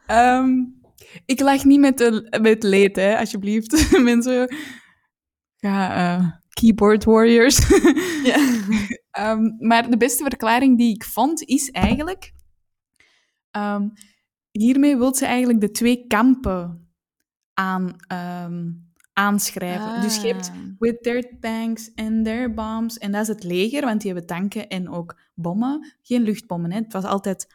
[0.08, 0.50] Ehm,
[1.26, 3.98] ik lach niet met, de, met leed, hè, alsjeblieft.
[4.00, 4.56] Mensen,
[5.58, 7.58] ga eh, keyboard warriors.
[8.24, 8.38] Ja.
[9.12, 12.34] Ehm, maar de beste verklaring die ik vond, is eigenlijk...
[13.52, 13.90] ehm,
[14.52, 16.88] hiermee wil ze eigenlijk de twee kampen
[17.54, 18.72] aan, ehm,
[19.14, 20.02] aanschrijven.
[20.02, 20.56] Dus je hebt Ah.
[20.80, 22.98] with their tanks and their bombs.
[22.98, 25.94] En dat is het leger, want die hebben tanken en ook bommen.
[26.02, 26.78] Geen luchtbommen, hè.
[26.78, 27.48] Het was altijd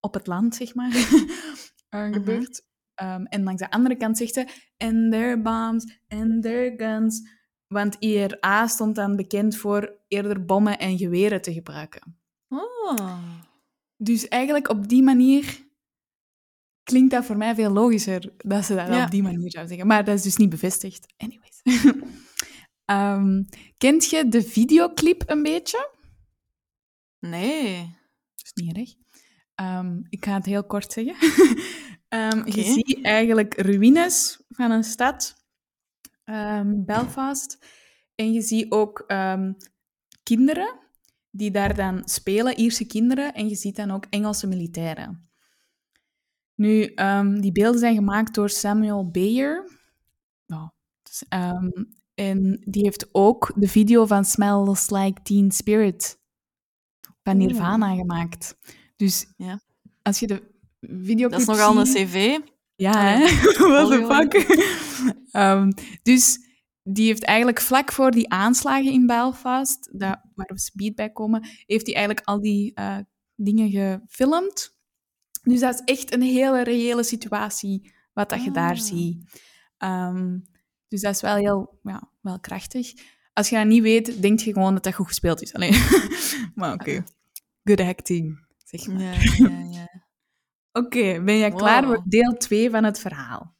[0.00, 0.90] op het land, zeg maar,
[1.88, 2.62] eh, gebeurd.
[2.94, 7.34] Ehm, en langs de andere kant zegt ze and their bombs and their guns.
[7.66, 12.18] Want IRA stond dan bekend voor eerder bommen en geweren te gebruiken.
[12.48, 13.18] Oh.
[13.96, 15.64] Dus eigenlijk op die manier
[16.82, 19.04] klinkt dat voor mij veel logischer dat ze dat Ja.
[19.04, 19.86] op die manier zou zeggen.
[19.86, 21.06] Maar dat is dus niet bevestigd.
[21.16, 21.60] Anyways.
[22.84, 23.42] Ehm,
[23.78, 25.90] kent je de videoclip een beetje?
[27.20, 27.76] Nee.
[28.34, 28.94] Dat is niet erg.
[29.54, 31.14] Ehm, ik ga het heel kort zeggen.
[32.08, 35.45] Ehm, Je ziet eigenlijk ruïnes van een stad,
[36.26, 37.58] ehm, Belfast.
[38.14, 39.52] En je ziet ook ehm,
[40.22, 40.78] kinderen
[41.30, 43.34] die daar dan spelen, Ierse kinderen.
[43.34, 45.30] En je ziet dan ook Engelse militairen.
[46.54, 49.70] Nu, ehm, die beelden zijn gemaakt door Samuel Bayer.
[50.46, 50.70] Nou,
[51.02, 51.24] dus,
[52.14, 56.18] en die heeft ook de video van Smells Like Teen Spirit
[57.22, 57.36] van.
[57.36, 58.56] Nirvana gemaakt.
[58.96, 59.60] Dus Ja.
[60.02, 62.38] als je de videoclip Dat is nogal een cv.
[62.76, 63.18] Ja, hè?
[63.68, 64.34] What the fuck?
[65.30, 65.70] Ehm,
[66.02, 66.38] dus
[66.82, 71.48] die heeft eigenlijk vlak voor die aanslagen in Belfast, dat, waar we speed bij komen,
[71.66, 72.98] heeft hij eigenlijk al die eh,
[73.34, 74.74] dingen gefilmd.
[75.42, 78.80] Dus dat is echt een hele reële situatie, wat dat je daar Ah.
[78.80, 79.40] ziet.
[79.78, 80.38] Ehm,
[80.88, 82.92] dus dat is wel heel ja, wel krachtig.
[83.32, 85.54] Als je dat niet weet, denk je gewoon dat dat goed gespeeld is.
[85.54, 85.74] Alleen.
[86.54, 87.04] maar oké.
[87.64, 89.00] Good acting, zeg maar.
[89.00, 90.04] Ja, ja, ja.
[90.76, 93.56] Oké, ben jij klaar voor deel 2 van het verhaal?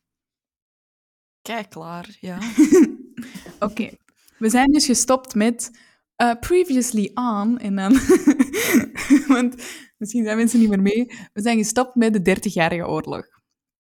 [1.42, 2.16] Kijk, klaar.
[2.20, 2.38] Ja.
[3.68, 3.90] Oké,
[4.38, 5.70] we zijn dus gestopt met
[6.16, 7.92] eh, previously on en dan,
[9.34, 9.54] want
[9.98, 11.06] misschien zijn mensen niet meer mee.
[11.32, 13.26] We zijn gestopt met de 30-jarige oorlog.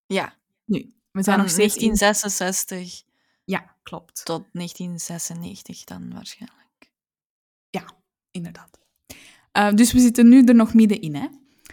[0.06, 0.36] Ja.
[0.64, 1.94] Nu, we zijn nog steeds in...
[1.94, 3.02] 1966
[3.44, 4.24] Ja, klopt.
[4.24, 6.64] tot 1996 dan waarschijnlijk.
[8.30, 8.78] Inderdaad.
[9.52, 11.14] Eh, dus we zitten nu er nog middenin.
[11.14, 11.26] Hè?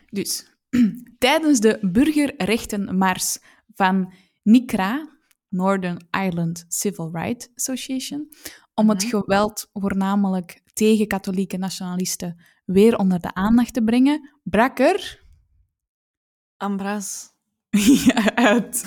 [0.09, 0.52] Dus
[1.17, 3.39] tijdens de burgerrechtenmars
[3.75, 5.09] van NICRA,
[5.49, 8.29] Northern Ireland Civil Rights Association,
[8.73, 9.09] om het Mhm.
[9.09, 15.21] geweld voornamelijk tegen katholieke nationalisten weer onder de aandacht te brengen, brak er
[16.57, 17.31] Ambras.
[18.05, 18.85] ja, uit.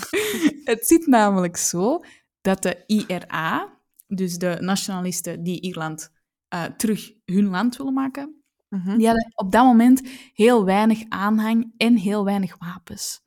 [0.65, 2.05] Het zit namelijk zo
[2.41, 6.13] dat de IRA, dus de nationalisten die Ierland
[6.49, 8.36] eh, terug hun land willen maken,
[8.69, 8.97] Mhm.
[8.97, 10.03] die hadden op dat moment
[10.33, 13.21] heel weinig aanhang en heel weinig wapens.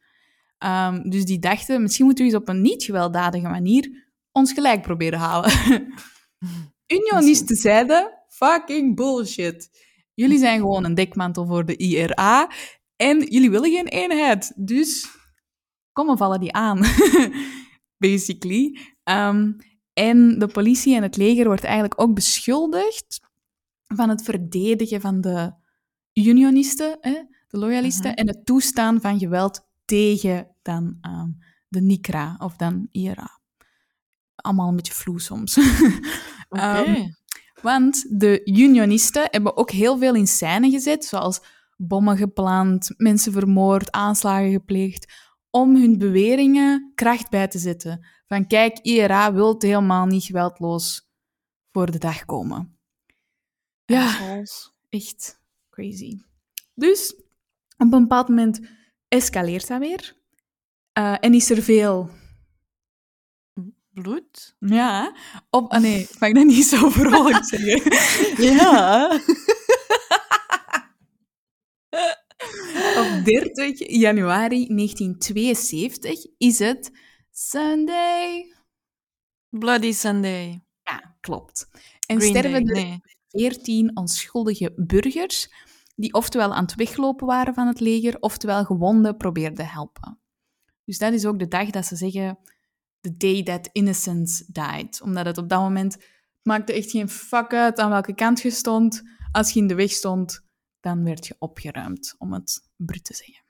[0.58, 5.20] Ehm, dus die dachten, misschien moeten we eens op een niet-gewelddadige manier ons gelijk proberen
[5.20, 5.52] halen.
[6.98, 9.70] Unionisten zeiden, fucking bullshit.
[10.14, 12.52] Jullie zijn gewoon een dekmantel voor de IRA
[12.96, 14.54] en jullie willen geen eenheid.
[14.56, 15.10] Dus
[15.92, 16.86] kom, we vallen die aan.
[17.98, 18.80] Basically.
[19.04, 19.52] Ehm,
[19.94, 23.29] en de politie en het leger wordt eigenlijk ook beschuldigd
[23.96, 25.54] van het verdedigen van de
[26.14, 28.20] unionisten, hè, de loyalisten, Mhm.
[28.20, 31.30] en het toestaan van geweld tegen dan ehm,
[31.68, 33.40] de NICRA of dan IRA.
[34.36, 35.58] Allemaal een beetje vloe soms.
[36.50, 36.62] Oké.
[36.62, 37.08] Ehm,
[37.62, 41.42] want de unionisten hebben ook heel veel in scène gezet, zoals
[41.78, 45.14] bommen gepland, mensen vermoord, aanslagen gepleegd,
[45.50, 48.08] om hun beweringen kracht bij te zetten.
[48.28, 51.10] Van kijk, IRA wil helemaal niet geweldloos
[51.72, 52.79] voor de dag komen.
[53.90, 54.44] Ja,
[54.90, 56.18] echt crazy.
[56.74, 57.16] Dus
[57.78, 58.60] op een bepaald moment
[59.08, 60.18] escaleert dat weer.
[60.94, 62.10] Eh, en is er veel
[63.90, 64.56] Bloed?
[64.60, 65.16] Ja,
[65.50, 65.72] op...
[65.72, 67.82] Ah nee, mag ik dat niet zo vrolijk zeggen?
[68.44, 69.12] Ja.
[73.02, 76.92] op 30 januari 1972 is het
[77.32, 78.54] Sunday.
[79.50, 80.62] Bloody Sunday.
[80.84, 81.70] Ja, klopt.
[82.08, 82.76] En Green sterven Day.
[82.76, 83.02] er Nee.
[83.30, 85.50] 14 onschuldige burgers
[85.96, 90.20] die oftewel aan het weglopen waren van het leger, oftewel gewonden probeerden helpen.
[90.86, 92.40] Dus dat is ook de dag dat ze zeggen
[93.00, 95.02] the day that innocence died.
[95.02, 95.98] Omdat het op dat moment
[96.42, 99.02] maakte echt geen fuck uit aan welke kant je stond.
[99.32, 100.42] Als je in de weg stond,
[100.80, 103.44] dan werd je opgeruimd, om het brut te zeggen.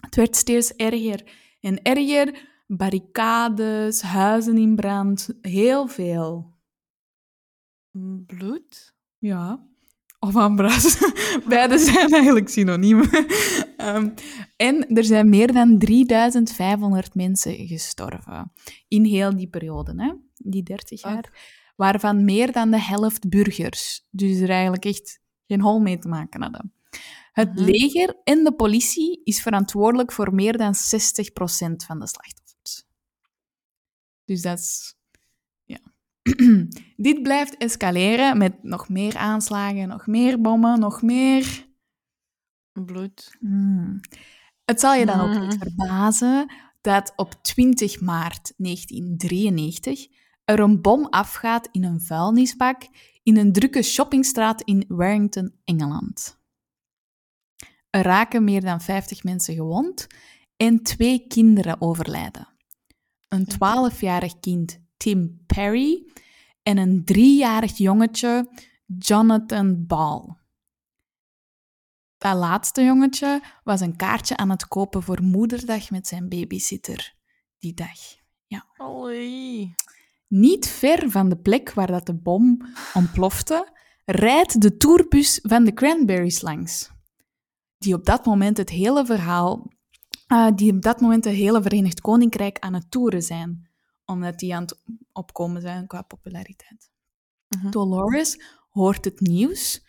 [0.00, 2.54] Het werd steeds erger en erger.
[2.66, 6.55] Barricades, huizen in brand, heel veel.
[8.26, 8.94] Bloed?
[9.18, 9.66] Ja.
[10.18, 10.98] Of ambras.
[11.48, 13.08] Beide zijn eigenlijk synoniemen.
[13.76, 14.08] Ehm,
[14.56, 18.52] en er zijn meer dan 3500 mensen gestorven.
[18.88, 20.12] In heel die periode, hè?
[20.34, 21.54] die 30 jaar.
[21.76, 24.06] Waarvan meer dan de helft burgers.
[24.10, 26.72] Dus er eigenlijk echt geen hol mee te maken hadden.
[27.32, 27.64] Het Mhm.
[27.64, 32.84] leger en de politie is verantwoordelijk voor meer dan 60% van de slachtoffers.
[34.24, 34.94] Dus dat is.
[37.06, 41.66] Dit blijft escaleren met nog meer aanslagen, nog meer bommen, nog meer.
[42.72, 43.36] Bloed.
[43.40, 44.00] Hmm.
[44.64, 50.06] Het zal je dan ook niet verbazen dat op 20 maart 1993
[50.44, 52.88] er een bom afgaat in een vuilnisbak
[53.22, 56.38] in een drukke shoppingstraat in Warrington, Engeland.
[57.90, 60.06] Er raken meer dan 50 mensen gewond
[60.56, 62.48] en twee kinderen overlijden.
[63.28, 66.12] Een 12-jarig kind, Tim Perry,
[66.62, 68.48] en een driejarig jongetje,
[68.98, 70.36] Jonathan Ball.
[72.18, 77.14] Dat laatste jongetje was een kaartje aan het kopen voor moederdag met zijn babysitter
[77.58, 78.24] die dag.
[78.76, 79.74] Allee.
[80.28, 83.72] Niet ver van de plek waar dat de bom ontplofte,
[84.04, 86.90] rijdt de tourbus van de Cranberries langs.
[87.78, 89.72] Die op dat moment het hele verhaal,
[90.26, 93.70] eh, die op dat moment het hele Verenigd Koninkrijk aan het toeren zijn,
[94.06, 96.90] omdat die aan het opkomen zijn qua populariteit.
[97.48, 97.70] Mhm.
[97.70, 98.40] Dolores
[98.70, 99.84] hoort het nieuws,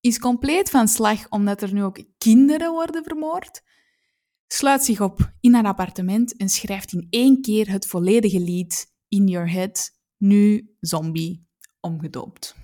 [0.00, 3.62] is compleet van slag omdat er nu ook kinderen worden vermoord,
[4.46, 9.26] sluit zich op in haar appartement en schrijft in één keer het volledige lied In
[9.26, 11.46] Your Head, nu zombie,
[11.80, 12.54] omgedoopt.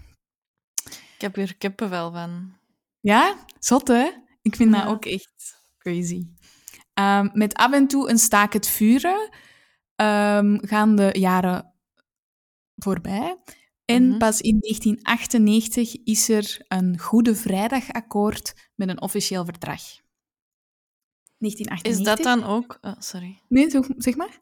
[1.15, 2.53] Ik heb hier kippenvel van.
[3.01, 4.11] Ja, zot hè?
[4.43, 6.27] Ik vind dat ook echt crazy.
[6.95, 9.31] Ehm, met af en toe een staak het vuren
[9.99, 11.75] ehm, gaan de jaren
[12.77, 13.37] voorbij.
[13.85, 14.19] En Mhm.
[14.19, 19.83] pas in 1998 is er een Goede Vrijdagakkoord met een officieel verdrag.
[21.39, 21.93] 1998?
[21.93, 22.79] Is dat dan ook...
[22.81, 23.43] oh, sorry.
[23.49, 24.41] Nee, zeg- maar.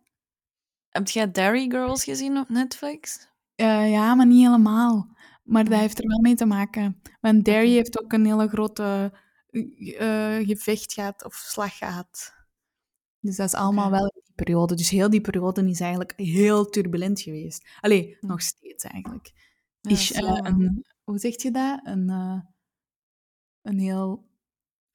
[0.88, 3.28] Heb jij Derry Girls gezien op Netflix?
[3.54, 5.16] Eh, ja, maar niet helemaal.
[5.44, 7.02] Maar dat heeft er wel mee te maken.
[7.20, 7.74] Want Derry Oké.
[7.76, 9.12] heeft ook een hele grote
[9.98, 12.34] eh, gevecht gehad of slag gehad.
[13.20, 14.74] Dus dat is allemaal wel periode.
[14.74, 17.68] Dus heel die periode is eigenlijk heel turbulent geweest.
[17.80, 19.32] Allee, nog steeds eigenlijk.
[19.80, 21.80] Ja, is, eh, een, hoe zeg je dat?
[21.84, 22.40] Een, eh,
[23.62, 24.28] een heel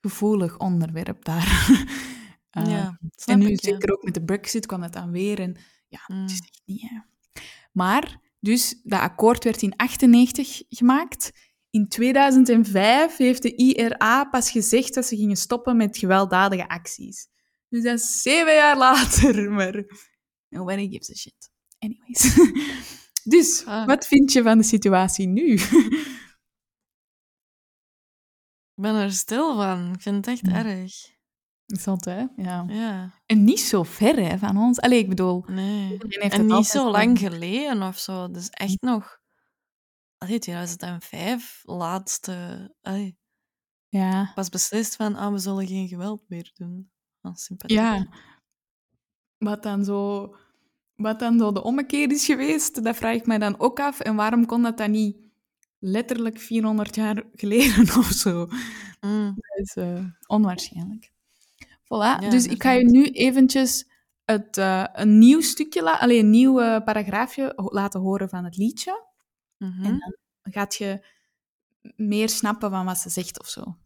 [0.01, 1.49] gevoelig onderwerp daar.
[2.51, 3.71] Eh, ja, en nu ik, ja.
[3.71, 5.39] zeker ook met de brexit kwam het dan weer.
[5.39, 6.21] En ja, Mm.
[6.21, 6.99] het is echt niet, hè.
[7.71, 11.31] Maar, dus, dat akkoord werd in 98 gemaakt.
[11.69, 17.27] In 2005 heeft de IRA pas gezegd dat ze gingen stoppen met gewelddadige acties.
[17.71, 19.83] Dus dat is zeven jaar later, maar
[20.49, 21.51] nobody gives a shit.
[21.79, 22.35] Anyways.
[23.33, 23.85] dus, Ah.
[23.87, 25.53] wat vind je van de situatie nu?
[28.73, 29.93] Ik ben er stil van.
[29.93, 30.53] Ik vind het echt Mm.
[30.55, 30.93] erg.
[31.65, 32.25] Zot, hè?
[32.35, 32.65] Ja.
[32.67, 34.79] Ja, En niet zo ver, hè, van ons.
[34.79, 35.43] Allee, ik bedoel...
[35.47, 35.97] nee.
[36.29, 38.31] En niet zo lang geleden of zo.
[38.31, 39.19] Dus echt nog...
[40.17, 42.75] Allee, 2005, laatste...
[42.81, 43.17] Allee,
[43.87, 44.31] Ja.
[44.35, 46.90] was beslist van, ah, we zullen geen geweld meer doen.
[47.33, 47.77] Sympathiek.
[47.77, 48.07] Ja.
[49.37, 50.35] Wat dan zo...
[50.95, 53.99] Wat dan zo de ommekeer is geweest, dat vraag ik mij dan ook af.
[53.99, 55.17] En waarom kon dat dan niet
[55.79, 58.47] letterlijk 400 jaar geleden of zo?
[58.99, 61.11] Mm, Dat is eh, onwaarschijnlijk.
[61.83, 63.89] Voilà, Ja, dus ik ga je nu eventjes
[64.25, 68.57] het, eh, een nieuw stukje, la- allee, een nieuw eh, paragraafje laten horen van het
[68.57, 69.03] liedje.
[69.57, 69.83] mhm.
[69.85, 69.97] En
[70.41, 71.05] dan gaat je
[71.95, 73.77] meer snappen van wat ze zegt of zo.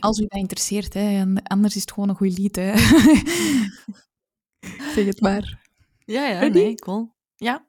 [0.00, 1.00] Als u dat interesseert, hè.
[1.00, 2.76] en Anders is het gewoon een goed lied, hè.
[4.94, 5.62] zeg het maar.
[6.04, 7.14] Ja, ja, nee, cool.
[7.36, 7.66] Ja.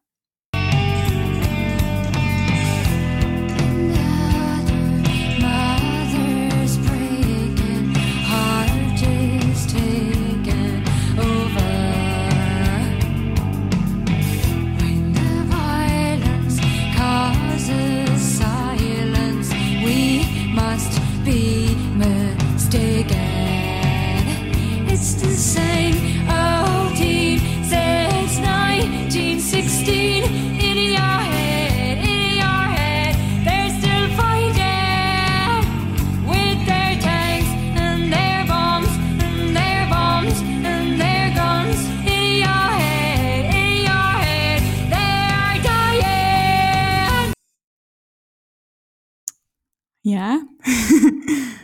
[50.05, 50.47] Ja?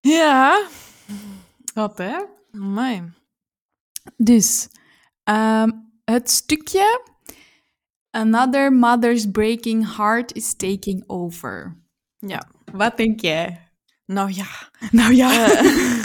[0.00, 0.68] Ja.
[1.74, 2.24] Wat, hè?
[2.50, 3.12] Amai.
[4.16, 4.68] Dus,
[5.24, 5.70] ehm,
[6.04, 7.06] het stukje...
[8.10, 11.82] Another mother's breaking heart is taking over.
[12.18, 12.50] Ja.
[12.72, 13.70] Wat denk jij?
[14.06, 14.46] Nou ja.
[14.90, 15.58] Nou ja.
[15.58, 16.04] Eh,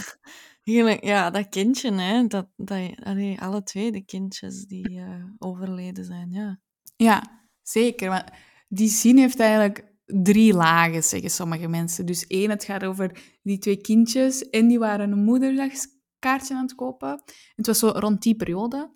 [0.64, 2.28] eigenlijk, ja, dat kindje, hè.
[2.28, 6.60] Dat, dat, allee, alle twee de kindjes die eh, overleden zijn, ja.
[6.96, 8.10] Ja, zeker.
[8.10, 8.26] Want
[8.68, 12.06] die zin heeft eigenlijk drie lagen, zeggen sommige mensen.
[12.06, 16.76] Dus één, het gaat over die twee kindjes en die waren een moederdagskaartje aan het
[16.76, 17.22] kopen.
[17.56, 18.92] Het was zo rond die periode.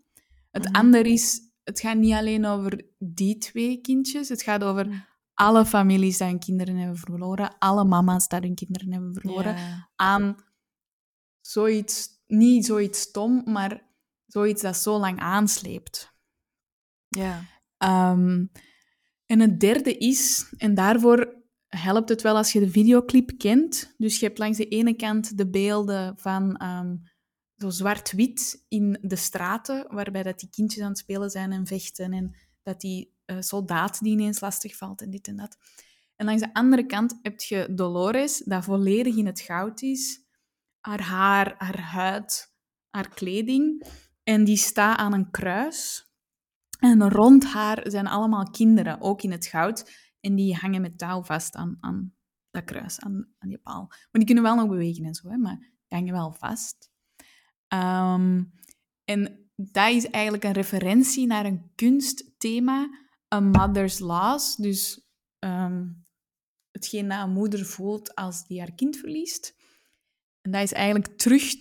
[0.51, 0.75] Het Mhm.
[0.75, 4.97] andere is, het gaat niet alleen over die twee kindjes, het gaat over Mhm.
[5.33, 9.55] alle families die hun kinderen hebben verloren, alle mama's die hun kinderen hebben verloren,
[9.95, 10.35] aan
[11.41, 13.85] zoiets, niet zoiets stom, maar
[14.25, 16.15] zoiets dat zo lang aansleept.
[17.07, 17.41] Ja.
[17.77, 18.45] Ehm,
[19.27, 21.35] en het derde is, en daarvoor
[21.67, 23.93] helpt het wel als je de videoclip kent.
[23.97, 26.95] Dus je hebt langs de ene kant de beelden van ehm,
[27.55, 32.13] zo zwart-wit in de straten, waarbij dat die kindjes aan het spelen zijn en vechten
[32.13, 35.57] en dat die eh, soldaat die ineens lastig valt en dit en dat.
[36.15, 40.25] En langs de andere kant heb je Dolores, dat volledig in het goud is.
[40.79, 42.53] Haar haar, haar huid,
[42.89, 43.83] haar kleding.
[44.23, 46.06] En die staat aan een kruis.
[46.77, 49.91] En rond haar zijn allemaal kinderen, ook in het goud.
[50.19, 52.15] En die hangen met touw vast aan, aan
[52.49, 53.85] dat kruis, aan, aan die paal.
[53.87, 56.91] Maar die kunnen wel nog bewegen en zo, hè, maar die hangen wel vast.
[57.67, 58.43] Ehm,
[59.03, 62.89] en dat is eigenlijk een referentie naar een kunstthema,
[63.35, 64.55] A Mother's Loss.
[64.55, 65.07] Dus
[65.39, 65.87] ehm,
[66.71, 69.55] hetgeen dat een moeder voelt als die haar kind verliest.
[70.41, 71.55] En dat is eigenlijk terug...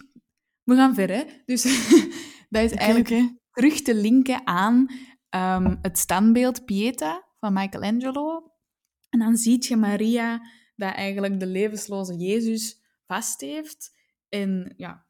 [0.62, 1.24] We gaan ver, hè?
[1.44, 1.62] Dus
[2.50, 3.34] dat is eigenlijk.
[3.56, 4.86] Terug te linken aan
[5.28, 8.52] ehm, het standbeeld Pieta van Michelangelo.
[9.10, 10.40] En dan zie je Maria
[10.74, 13.94] dat eigenlijk de levensloze Jezus vast heeft
[14.28, 15.06] en ja,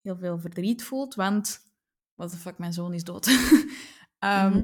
[0.00, 1.60] heel veel verdriet voelt, want
[2.14, 3.26] what the fuck, mijn zoon is dood.
[4.18, 4.62] Ehm, Mhm.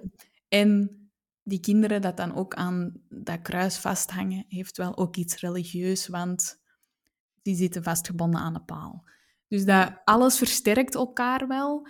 [0.49, 1.01] En
[1.43, 6.61] die kinderen dat dan ook aan dat kruis vasthangen, heeft wel ook iets religieus, want
[7.43, 9.09] die zitten vastgebonden aan een paal.
[9.49, 11.89] Dus dat alles versterkt elkaar wel.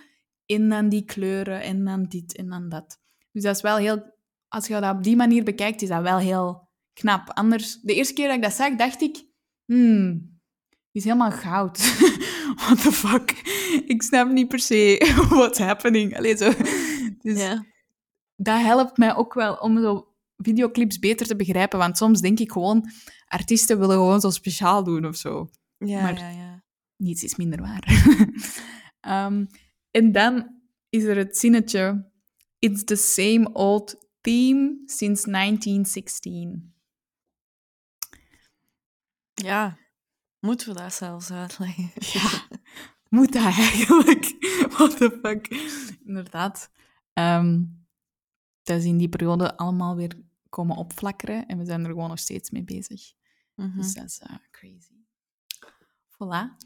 [0.53, 2.99] En dan die kleuren en dan dit en dan dat.
[3.31, 4.11] Dus dat is wel heel...
[4.47, 7.29] Als je dat op die manier bekijkt, is dat wel heel knap.
[7.29, 9.23] Anders, de eerste keer dat ik dat zag, dacht ik...
[9.65, 10.11] Hmm,
[10.91, 11.77] die is helemaal goud.
[12.61, 13.31] What the fuck?
[13.85, 16.17] Ik snap niet per se what's happening.
[16.17, 16.51] Allee, zo.
[17.21, 17.65] Dus Ja.
[18.35, 21.79] dat helpt mij ook wel om zo videoclips beter te begrijpen.
[21.79, 22.89] Want soms denk ik gewoon,
[23.27, 26.63] artiesten willen gewoon zo speciaal doen of zo Ja, Maar- ja, ja.
[26.97, 27.83] niets is minder waar.
[28.99, 29.45] Ehm,
[29.93, 32.11] en dan is er het zinnetje:
[32.59, 36.73] It's the same old theme since 1916.
[39.33, 39.77] Ja.
[40.39, 41.91] Moeten we dat zelfs uitleggen?
[42.13, 42.47] Ja,
[43.09, 44.35] moet dat eigenlijk?
[44.77, 45.47] What the fuck?
[46.05, 46.69] Inderdaad.
[47.13, 47.63] Ehm,
[48.63, 50.17] dat is in die periode allemaal weer
[50.49, 53.13] komen opflakkeren en we zijn er gewoon nog steeds mee bezig.
[53.55, 53.77] Mhm.
[53.77, 54.93] Dus dat is eh, crazy.
[56.13, 56.57] Voilà.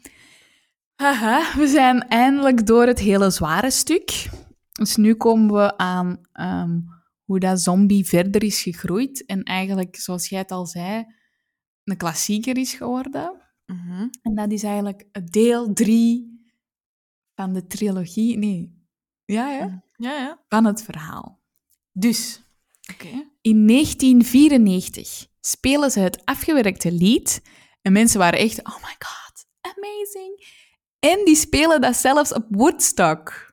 [0.98, 4.28] Haha, we zijn eindelijk door het hele zware stuk.
[4.72, 6.80] Dus nu komen we aan ehm,
[7.24, 9.26] hoe dat zombie verder is gegroeid.
[9.26, 11.04] En eigenlijk, zoals jij het al zei,
[11.84, 13.42] een klassieker is geworden.
[13.66, 14.08] Mhm.
[14.22, 16.42] En dat is eigenlijk deel drie
[17.34, 18.38] van de trilogie.
[18.38, 18.86] Nee,
[19.24, 19.84] ja, ja.
[19.96, 20.44] Ja, ja.
[20.48, 21.40] Van het verhaal.
[21.92, 22.42] Dus,
[22.92, 23.28] Oké.
[23.40, 27.42] in 1994 spelen ze het afgewerkte lied.
[27.82, 30.66] En mensen waren echt, oh my god, amazing.
[30.98, 33.52] En die spelen dat zelfs op Woodstock.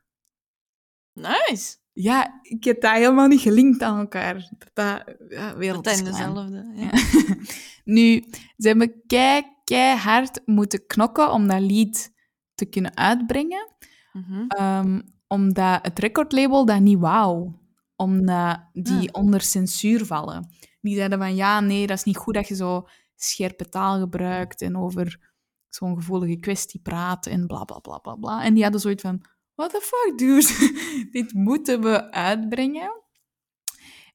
[1.14, 1.78] Nice.
[1.94, 4.50] Ja, ik heb dat helemaal niet gelinkt aan elkaar.
[4.58, 6.72] Dat, dat ja, Dat dezelfde.
[6.76, 6.84] Ja.
[6.84, 7.36] Ja.
[7.94, 8.24] nu,
[8.58, 12.14] ze hebben kei, keihard moeten knokken om dat lied
[12.56, 13.76] te kunnen uitbrengen.
[14.14, 14.46] Mhm.
[14.48, 17.52] Ehm, omdat het recordlabel dat niet wou.
[17.96, 20.50] Omdat die onder censuur vallen.
[20.82, 24.62] Die zeiden van, ja, nee, dat is niet goed dat je zo scherpe taal gebruikt
[24.62, 25.35] en over
[25.76, 28.44] zo'n gevoelige kwestie praat en bla, bla, bla, bla, bla.
[28.44, 30.74] En die hadden zoiets van, what the fuck, dude?
[31.12, 33.04] Dit moeten we uitbrengen.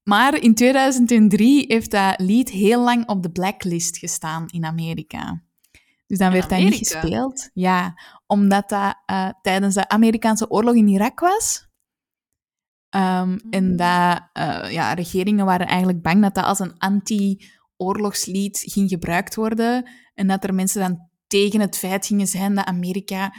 [0.03, 5.43] Maar in 2003 heeft dat lied heel lang op de blacklist gestaan in Amerika.
[6.07, 7.51] Dus dan In werd dat niet gespeeld.
[7.53, 7.95] Ja,
[8.27, 11.69] omdat dat eh, tijdens de Amerikaanse oorlog in Irak was.
[12.89, 13.77] Ehm, En Mm.
[13.77, 19.91] dat eh, ja, regeringen waren eigenlijk bang dat dat als een anti-oorlogslied ging gebruikt worden.
[20.15, 23.35] En dat er mensen dan tegen het feit gingen zijn dat Amerika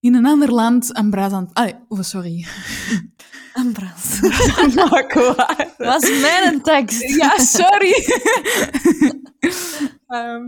[0.00, 1.52] in een ander land een aan...
[1.52, 2.46] Allee, oh, sorry.
[4.74, 5.74] Maar kwaad.
[5.76, 7.02] Dat is mijn tekst.
[7.16, 7.94] Ja, sorry.
[10.06, 10.42] Ehm,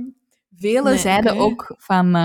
[0.56, 2.16] velen Nee, zeiden ook van...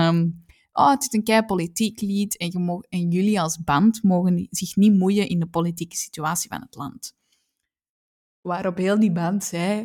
[0.72, 4.76] oh, het is een kei politiek lied en, je en jullie als band mogen zich
[4.76, 7.16] niet moeien in de politieke situatie van het land.
[8.40, 9.82] Waarop heel die band zei...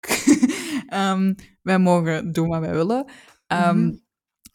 [0.86, 3.04] ehm, wij mogen doen wat wij willen.
[3.48, 3.92] Mhm.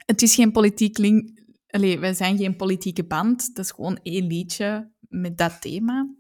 [0.06, 1.40] Het is geen politiek link...
[1.68, 3.56] Allee, wij zijn geen politieke band.
[3.56, 6.16] Dat is gewoon één liedje met dat thema.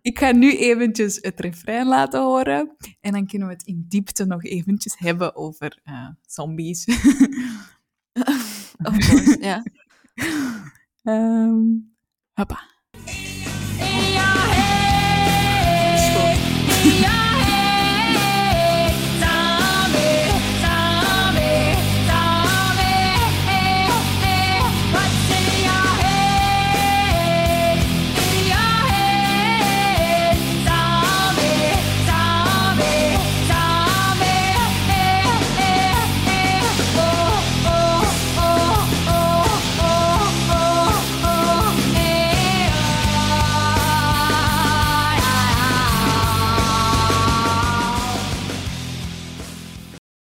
[0.00, 2.76] ik ga nu eventjes het refrein laten horen.
[3.00, 6.84] En dan kunnen we het in diepte nog eventjes hebben over eh, zombies.
[8.82, 9.62] Of course, ja.
[11.04, 11.90] 嗯，
[12.34, 12.73] 好吧。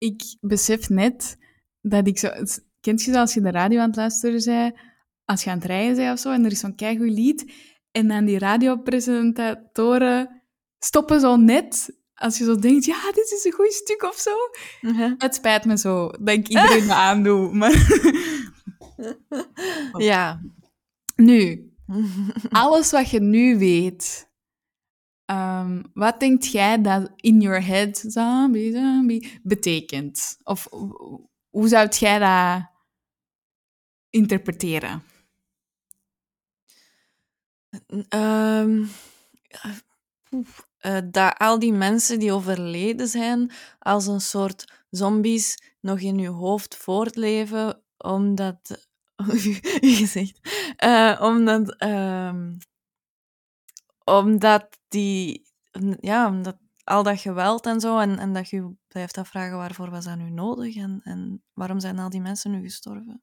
[0.07, 1.38] Ik besef net
[1.80, 2.28] dat ik zo...
[2.80, 4.72] Kent je zo als je de radio aan het luisteren zei,
[5.24, 7.52] als je aan het rijden zei of zo, en er is zo'n keigoed lied,
[7.90, 10.42] en dan die radiopresentatoren
[10.78, 14.30] stoppen zo net, als je zo denkt, ja, dit is een goed stuk of zo.
[14.80, 15.14] Mhm.
[15.18, 17.74] Het spijt me zo dat ik iedereen me aandoe, maar...
[19.98, 20.40] Ja.
[21.16, 21.72] Nu,
[22.50, 24.30] alles wat je nu weet,
[25.27, 30.39] ehm, wat denkt jij dat in your head zombie, zombie betekent?
[30.45, 32.70] Of ho- hoe zou jij dat
[34.11, 35.03] interpreteren?
[40.79, 46.29] Eh, dat al die mensen die overleden zijn, als een soort zombies nog in je
[46.29, 48.89] hoofd voortleven, omdat.
[49.81, 50.41] je zegt.
[50.77, 51.77] eh, omdat.
[51.79, 52.53] ehm,
[54.05, 55.45] omdat die.
[56.01, 60.05] Ja, omdat al dat geweld en zo, en, en dat je blijft afvragen waarvoor was
[60.05, 63.22] dat nu nodig en, en waarom zijn al die mensen nu gestorven?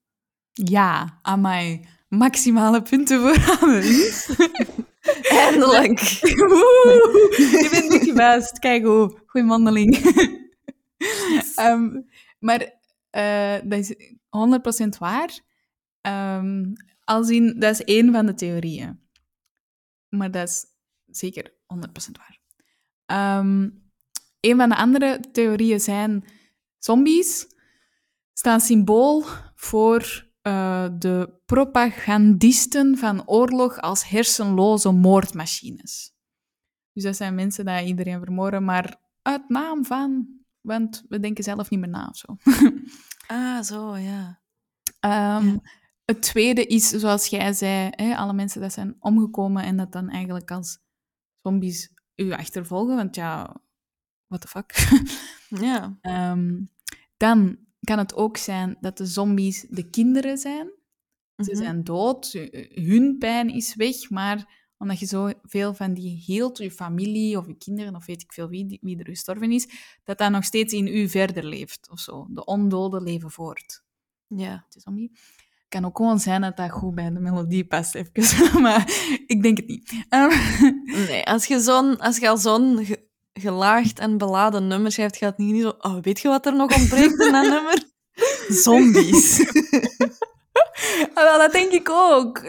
[0.54, 1.88] Ja, amai.
[2.08, 4.36] Maximale punten voor Annelies.
[5.30, 6.00] Eindelijk!
[6.50, 8.60] Woe, je bent niet gewijst.
[8.60, 9.20] Kijk hoe.
[9.26, 9.96] Goeie wandeling.
[11.56, 12.02] Ehm,
[12.40, 13.96] maar eh, dat is
[14.86, 15.40] 100% waar.
[17.04, 19.00] Als in, dat is één van de theorieën.
[20.10, 20.66] Maar dat is
[21.18, 22.40] zeker 100% waar.
[23.06, 23.70] Ehm,
[24.40, 26.26] een van de andere theorieën zijn
[26.78, 27.48] zombies
[28.34, 29.24] staan symbool
[29.56, 36.14] voor eh, de propagandisten van oorlog als hersenloze moordmachines.
[36.94, 40.28] Dus dat zijn mensen die iedereen vermoorden, maar uit naam van,
[40.62, 42.36] want we denken zelf niet meer na of zo.
[43.28, 44.42] Ah, zo, ja.
[45.00, 45.60] Ehm, Ja.
[46.06, 50.10] Het tweede is, zoals jij zei, hè, alle mensen dat zijn omgekomen en dat dan
[50.10, 50.80] eigenlijk als
[51.44, 53.62] zombies u achtervolgen, want ja,
[54.28, 54.74] what the fuck.
[55.62, 55.98] Ja.
[56.02, 56.62] Ehm,
[57.18, 60.72] dan kan het ook zijn dat de zombies de kinderen zijn.
[61.36, 61.56] Ze Mhm.
[61.64, 62.32] zijn dood,
[62.74, 67.58] hun pijn is weg, maar omdat je zoveel van die hield, je familie of je
[67.58, 69.68] kinderen of weet ik veel wie, wie er gestorven is,
[70.04, 72.28] dat dat nog steeds in u verder leeft of zo.
[72.30, 73.84] De ondoden leven voort.
[74.28, 74.66] Ja.
[74.70, 75.12] Is zombie.
[75.74, 78.62] Kan ook gewoon zijn dat dat goed bij de melodie past, even.
[78.62, 78.88] maar
[79.28, 79.94] ik denk het niet.
[80.10, 80.32] Ehm,
[81.08, 85.38] Nee, als je, zo'n, als je al zo'n ge- gelaagd en beladen nummer schrijft, gaat
[85.38, 85.74] het niet zo...
[85.80, 87.84] Oh, weet je wat er nog ontbreekt in dat nummer?
[88.64, 89.40] Zombies.
[91.14, 92.42] Ah, wel, dat denk ik ook.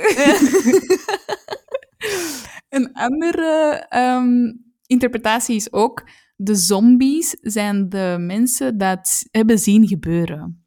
[2.68, 4.53] Een andere ehm,
[4.87, 6.05] interpretatie is ook...
[6.37, 10.64] De zombies zijn de mensen dat hebben zien gebeuren.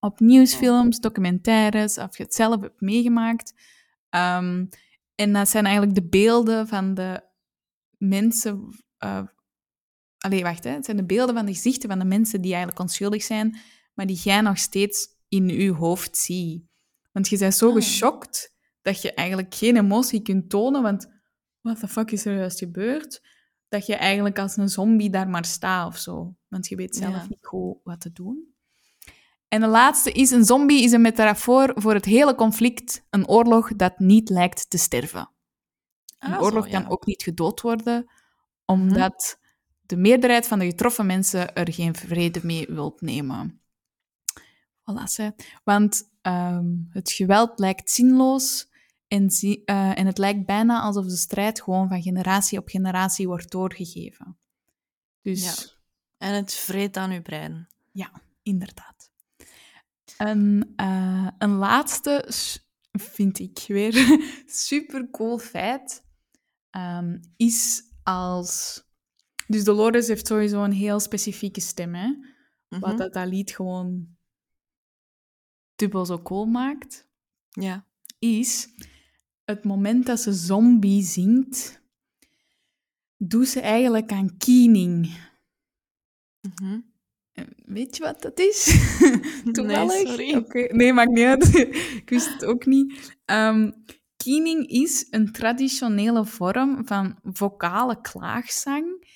[0.00, 3.54] Op nieuwsfilms, documentaires, of je het zelf hebt meegemaakt.
[4.08, 4.66] Ehm,
[5.14, 7.22] en dat zijn eigenlijk de beelden van de
[7.98, 8.68] mensen...
[8.98, 9.22] eh
[10.18, 10.70] allee, wacht, hè.
[10.70, 13.56] Het zijn de beelden van de gezichten van de mensen die eigenlijk onschuldig zijn,
[13.94, 16.62] maar die jij nog steeds in je hoofd ziet.
[17.12, 17.74] Want je bent zo Ah.
[17.74, 21.08] geschokt dat je eigenlijk geen emotie kunt tonen, want
[21.60, 23.22] what the fuck is er juist gebeurd?
[23.68, 26.36] Dat je eigenlijk als een zombie daar maar staat of zo.
[26.48, 27.26] Want je weet zelf Ja.
[27.28, 28.54] niet goed wat te doen.
[29.50, 33.76] En de laatste is, een zombie is een metafoor voor het hele conflict, een oorlog
[33.76, 35.30] dat niet lijkt te sterven.
[36.18, 36.72] Een Ah, zo, oorlog ja.
[36.72, 36.82] Mhm.
[36.82, 38.10] kan ook niet gedood worden,
[38.64, 39.38] omdat
[39.80, 43.60] de meerderheid van de getroffen mensen er geen vrede mee wilt nemen.
[44.80, 45.34] Voilà, ze.
[45.64, 48.68] Want ehm, het geweld lijkt zinloos
[49.08, 53.26] en, zi- eh, en het lijkt bijna alsof de strijd gewoon van generatie op generatie
[53.26, 54.38] wordt doorgegeven.
[55.22, 55.78] Dus Ja.
[56.26, 57.68] En het vreet aan uw brein.
[58.42, 58.99] inderdaad.
[60.18, 62.24] Een, eh, een laatste
[62.92, 66.04] vind ik weer super cool feit
[66.70, 68.82] ehm, is als.
[69.46, 72.06] Dus Dolores heeft sowieso een heel specifieke stem, hè?
[72.68, 72.80] Mhm.
[72.80, 74.16] Wat dat, dat lied gewoon
[75.76, 77.08] dubbel zo cool maakt,
[77.50, 77.86] Ja.
[78.18, 78.68] is
[79.44, 81.82] het moment dat ze zombie zingt,
[83.16, 85.28] doet ze eigenlijk aan keening.
[86.40, 86.72] Mhm.
[86.74, 86.78] Eh,
[87.64, 88.64] Weet je wat dat is?
[89.52, 90.08] Toevallig?
[90.08, 90.34] sorry.
[90.34, 91.54] Oké, Nee, maakt niet uit.
[92.02, 93.18] ik wist het ook niet.
[93.24, 93.70] Ehm
[94.24, 99.08] keening is een traditionele vorm van vocale klaagzang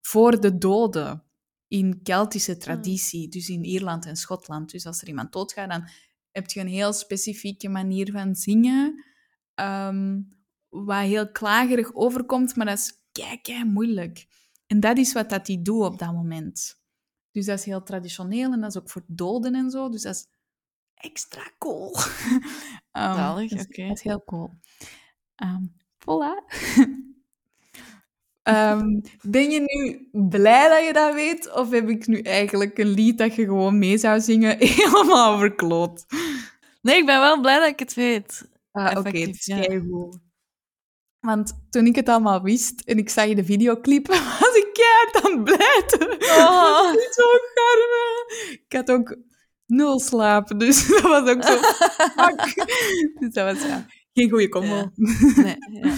[0.00, 1.24] voor de doden
[1.68, 4.70] in Keltische traditie, dus in Ierland en Schotland.
[4.70, 5.88] Dus als er iemand doodgaat, dan
[6.30, 9.04] heb je een heel specifieke manier van zingen,
[9.54, 10.20] ehm,
[10.68, 12.92] wat heel klagerig overkomt, maar dat is
[13.42, 14.26] kei moeilijk.
[14.66, 16.79] En dat is wat dat die doet op dat moment.
[17.32, 19.88] Dus dat is heel traditioneel en dat is ook voor doden en zo.
[19.88, 20.26] Dus dat is
[20.94, 21.96] extra cool.
[22.92, 23.86] Zalig, dat is- oké.
[23.88, 24.50] Dat is heel cool.
[25.98, 26.44] Voilà.
[28.42, 31.52] Ehm, ben je nu blij dat je dat weet?
[31.54, 36.04] Of heb ik nu eigenlijk een lied dat je gewoon mee zou zingen helemaal verkloot?
[36.82, 38.48] Nee, ik ben wel blij dat ik het weet.
[38.70, 39.60] Ah, Oké, Effectief, het is ja.
[39.60, 40.18] keigoed.
[41.20, 44.08] Want toen ik het allemaal wist en ik zag je de videoclip,
[44.80, 46.28] keihard aan het blijten.
[46.40, 46.86] Oh.
[46.92, 47.24] Dat is zo
[47.54, 48.58] garme.
[48.66, 49.16] Ik had ook
[49.66, 51.58] nul slaap, dus dat was ook zo.
[53.20, 54.76] Dus dat was ja, geen goede combo.
[54.76, 54.90] Ja.
[55.42, 55.94] Nee, ja.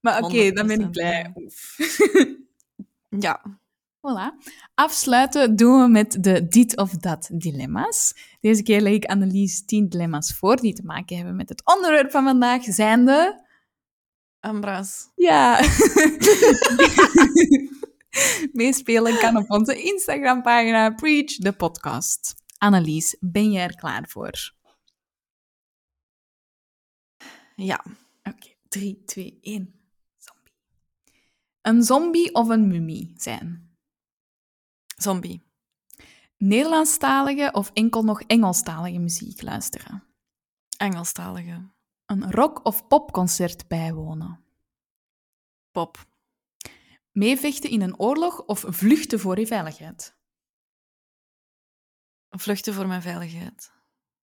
[0.00, 1.32] Maar oké, dan ben ik 100% blij.
[3.08, 3.18] ja.
[3.18, 3.58] Ja.
[4.00, 4.50] Voilà.
[4.74, 8.14] Afsluiten doen we met de dit of dat dilemma's.
[8.40, 12.10] Deze keer leg ik Annelies 10 dilemma's voor die te maken hebben met het onderwerp
[12.10, 13.48] van vandaag, zijnde...
[14.40, 15.10] Ambras.
[15.14, 15.60] Ja.
[18.52, 22.34] Meespelen kan op onze Instagram-pagina Preach the Podcast.
[22.58, 24.52] Annelies, ben jij er klaar voor?
[27.56, 27.84] Ja.
[28.22, 29.80] Oké, 3, 2, 1.
[30.16, 30.52] Zombie.
[31.60, 33.76] Een zombie of een mummie zijn?
[34.96, 35.48] Zombie.
[36.36, 40.04] Nederlandstalige of enkel nog Engelstalige muziek luisteren?
[40.76, 41.70] Engelstalige.
[42.06, 44.44] Een rock- of popconcert bijwonen?
[45.70, 46.09] Pop.
[47.12, 50.18] Meevechten in een oorlog of vluchten voor je veiligheid?
[52.28, 53.72] Vluchten voor mijn veiligheid.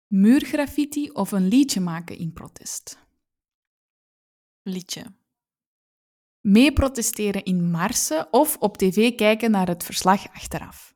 [0.06, 2.98] Muurgraffiti of een liedje maken in protest?
[4.62, 5.14] Liedje.
[6.40, 10.94] Mee protesteren in marsen of op tv kijken naar het verslag achteraf?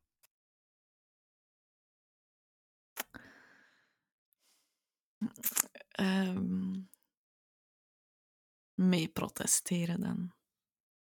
[5.89, 6.87] Ehm
[8.77, 10.33] mee protesteren dan.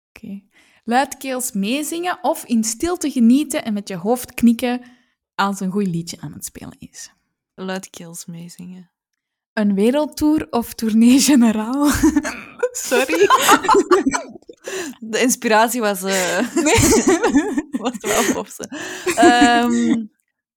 [0.09, 0.43] Oké.
[0.89, 4.81] Luidkeels meezingen of in stilte genieten en met je hoofd knikken
[5.35, 7.11] als een goed liedje aan het spelen is?
[7.55, 8.91] Luidkeels meezingen.
[9.53, 11.85] Een wereldtour of tournee generaal?
[12.87, 13.27] Sorry.
[14.99, 16.39] De inspiratie was, eh
[17.81, 18.67] was wel op ze.
[19.15, 20.05] Ehm,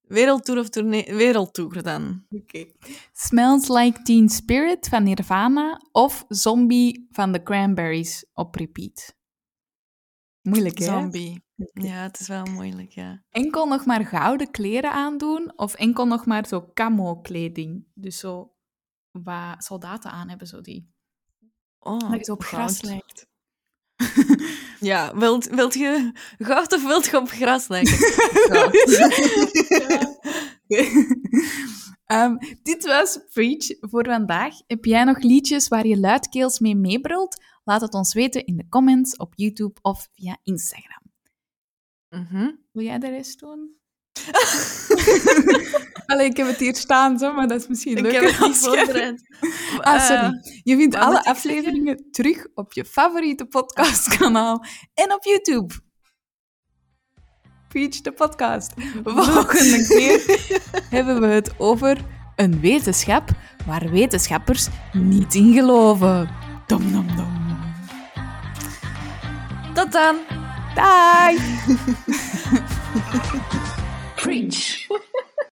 [0.01, 1.05] wereldtour of tournee?
[1.15, 2.25] Wereldtour dan.
[2.29, 2.65] Oké.
[3.11, 9.21] Smells Like Teen Spirit van Nirvana of Zombie van The Cranberries op repeat?
[10.43, 10.85] Moeilijk, hè?
[10.85, 11.43] Zombie.
[11.73, 13.23] Ja, het is wel moeilijk, ja.
[13.29, 17.87] Enkel nog maar gouden kleren aandoen of enkel nog maar zo camo-kleding?
[17.93, 18.53] Dus zo
[19.11, 20.91] wat soldaten aan hebben, zo die.
[21.79, 23.27] Oh, dat je zo op gras lijkt.
[24.83, 27.97] Ja, wilt, wilt je goud of wilt je op gras lijken?
[28.51, 28.73] Goud.
[32.05, 34.53] Ehm, dit was Preach voor vandaag.
[34.67, 37.43] Heb jij nog liedjes waar je luidkeels mee meebrult?
[37.63, 41.01] Laat het ons weten in de comments op YouTube of via Instagram.
[42.09, 42.51] Mhm.
[42.71, 43.77] Wil jij de rest doen?
[46.05, 48.47] Allee, ik heb het hier staan, zo, maar dat is misschien Ik leuker heb het
[48.47, 49.21] niet voorbereid.
[49.81, 50.23] Ah, sorry.
[50.23, 50.31] Eh,
[50.63, 55.73] Je vindt alle ik afleveringen terug op je favoriete podcastkanaal en op YouTube.
[57.67, 58.73] Preach de podcast.
[59.03, 60.21] Volgende keer
[60.89, 61.97] hebben we het over
[62.35, 63.29] Een wetenschap
[63.65, 66.29] waar wetenschappers niet in geloven.
[66.67, 67.32] Dom, dom, dom.
[69.75, 70.19] Tot dan!
[70.75, 71.37] Bye!
[74.17, 74.87] Preach.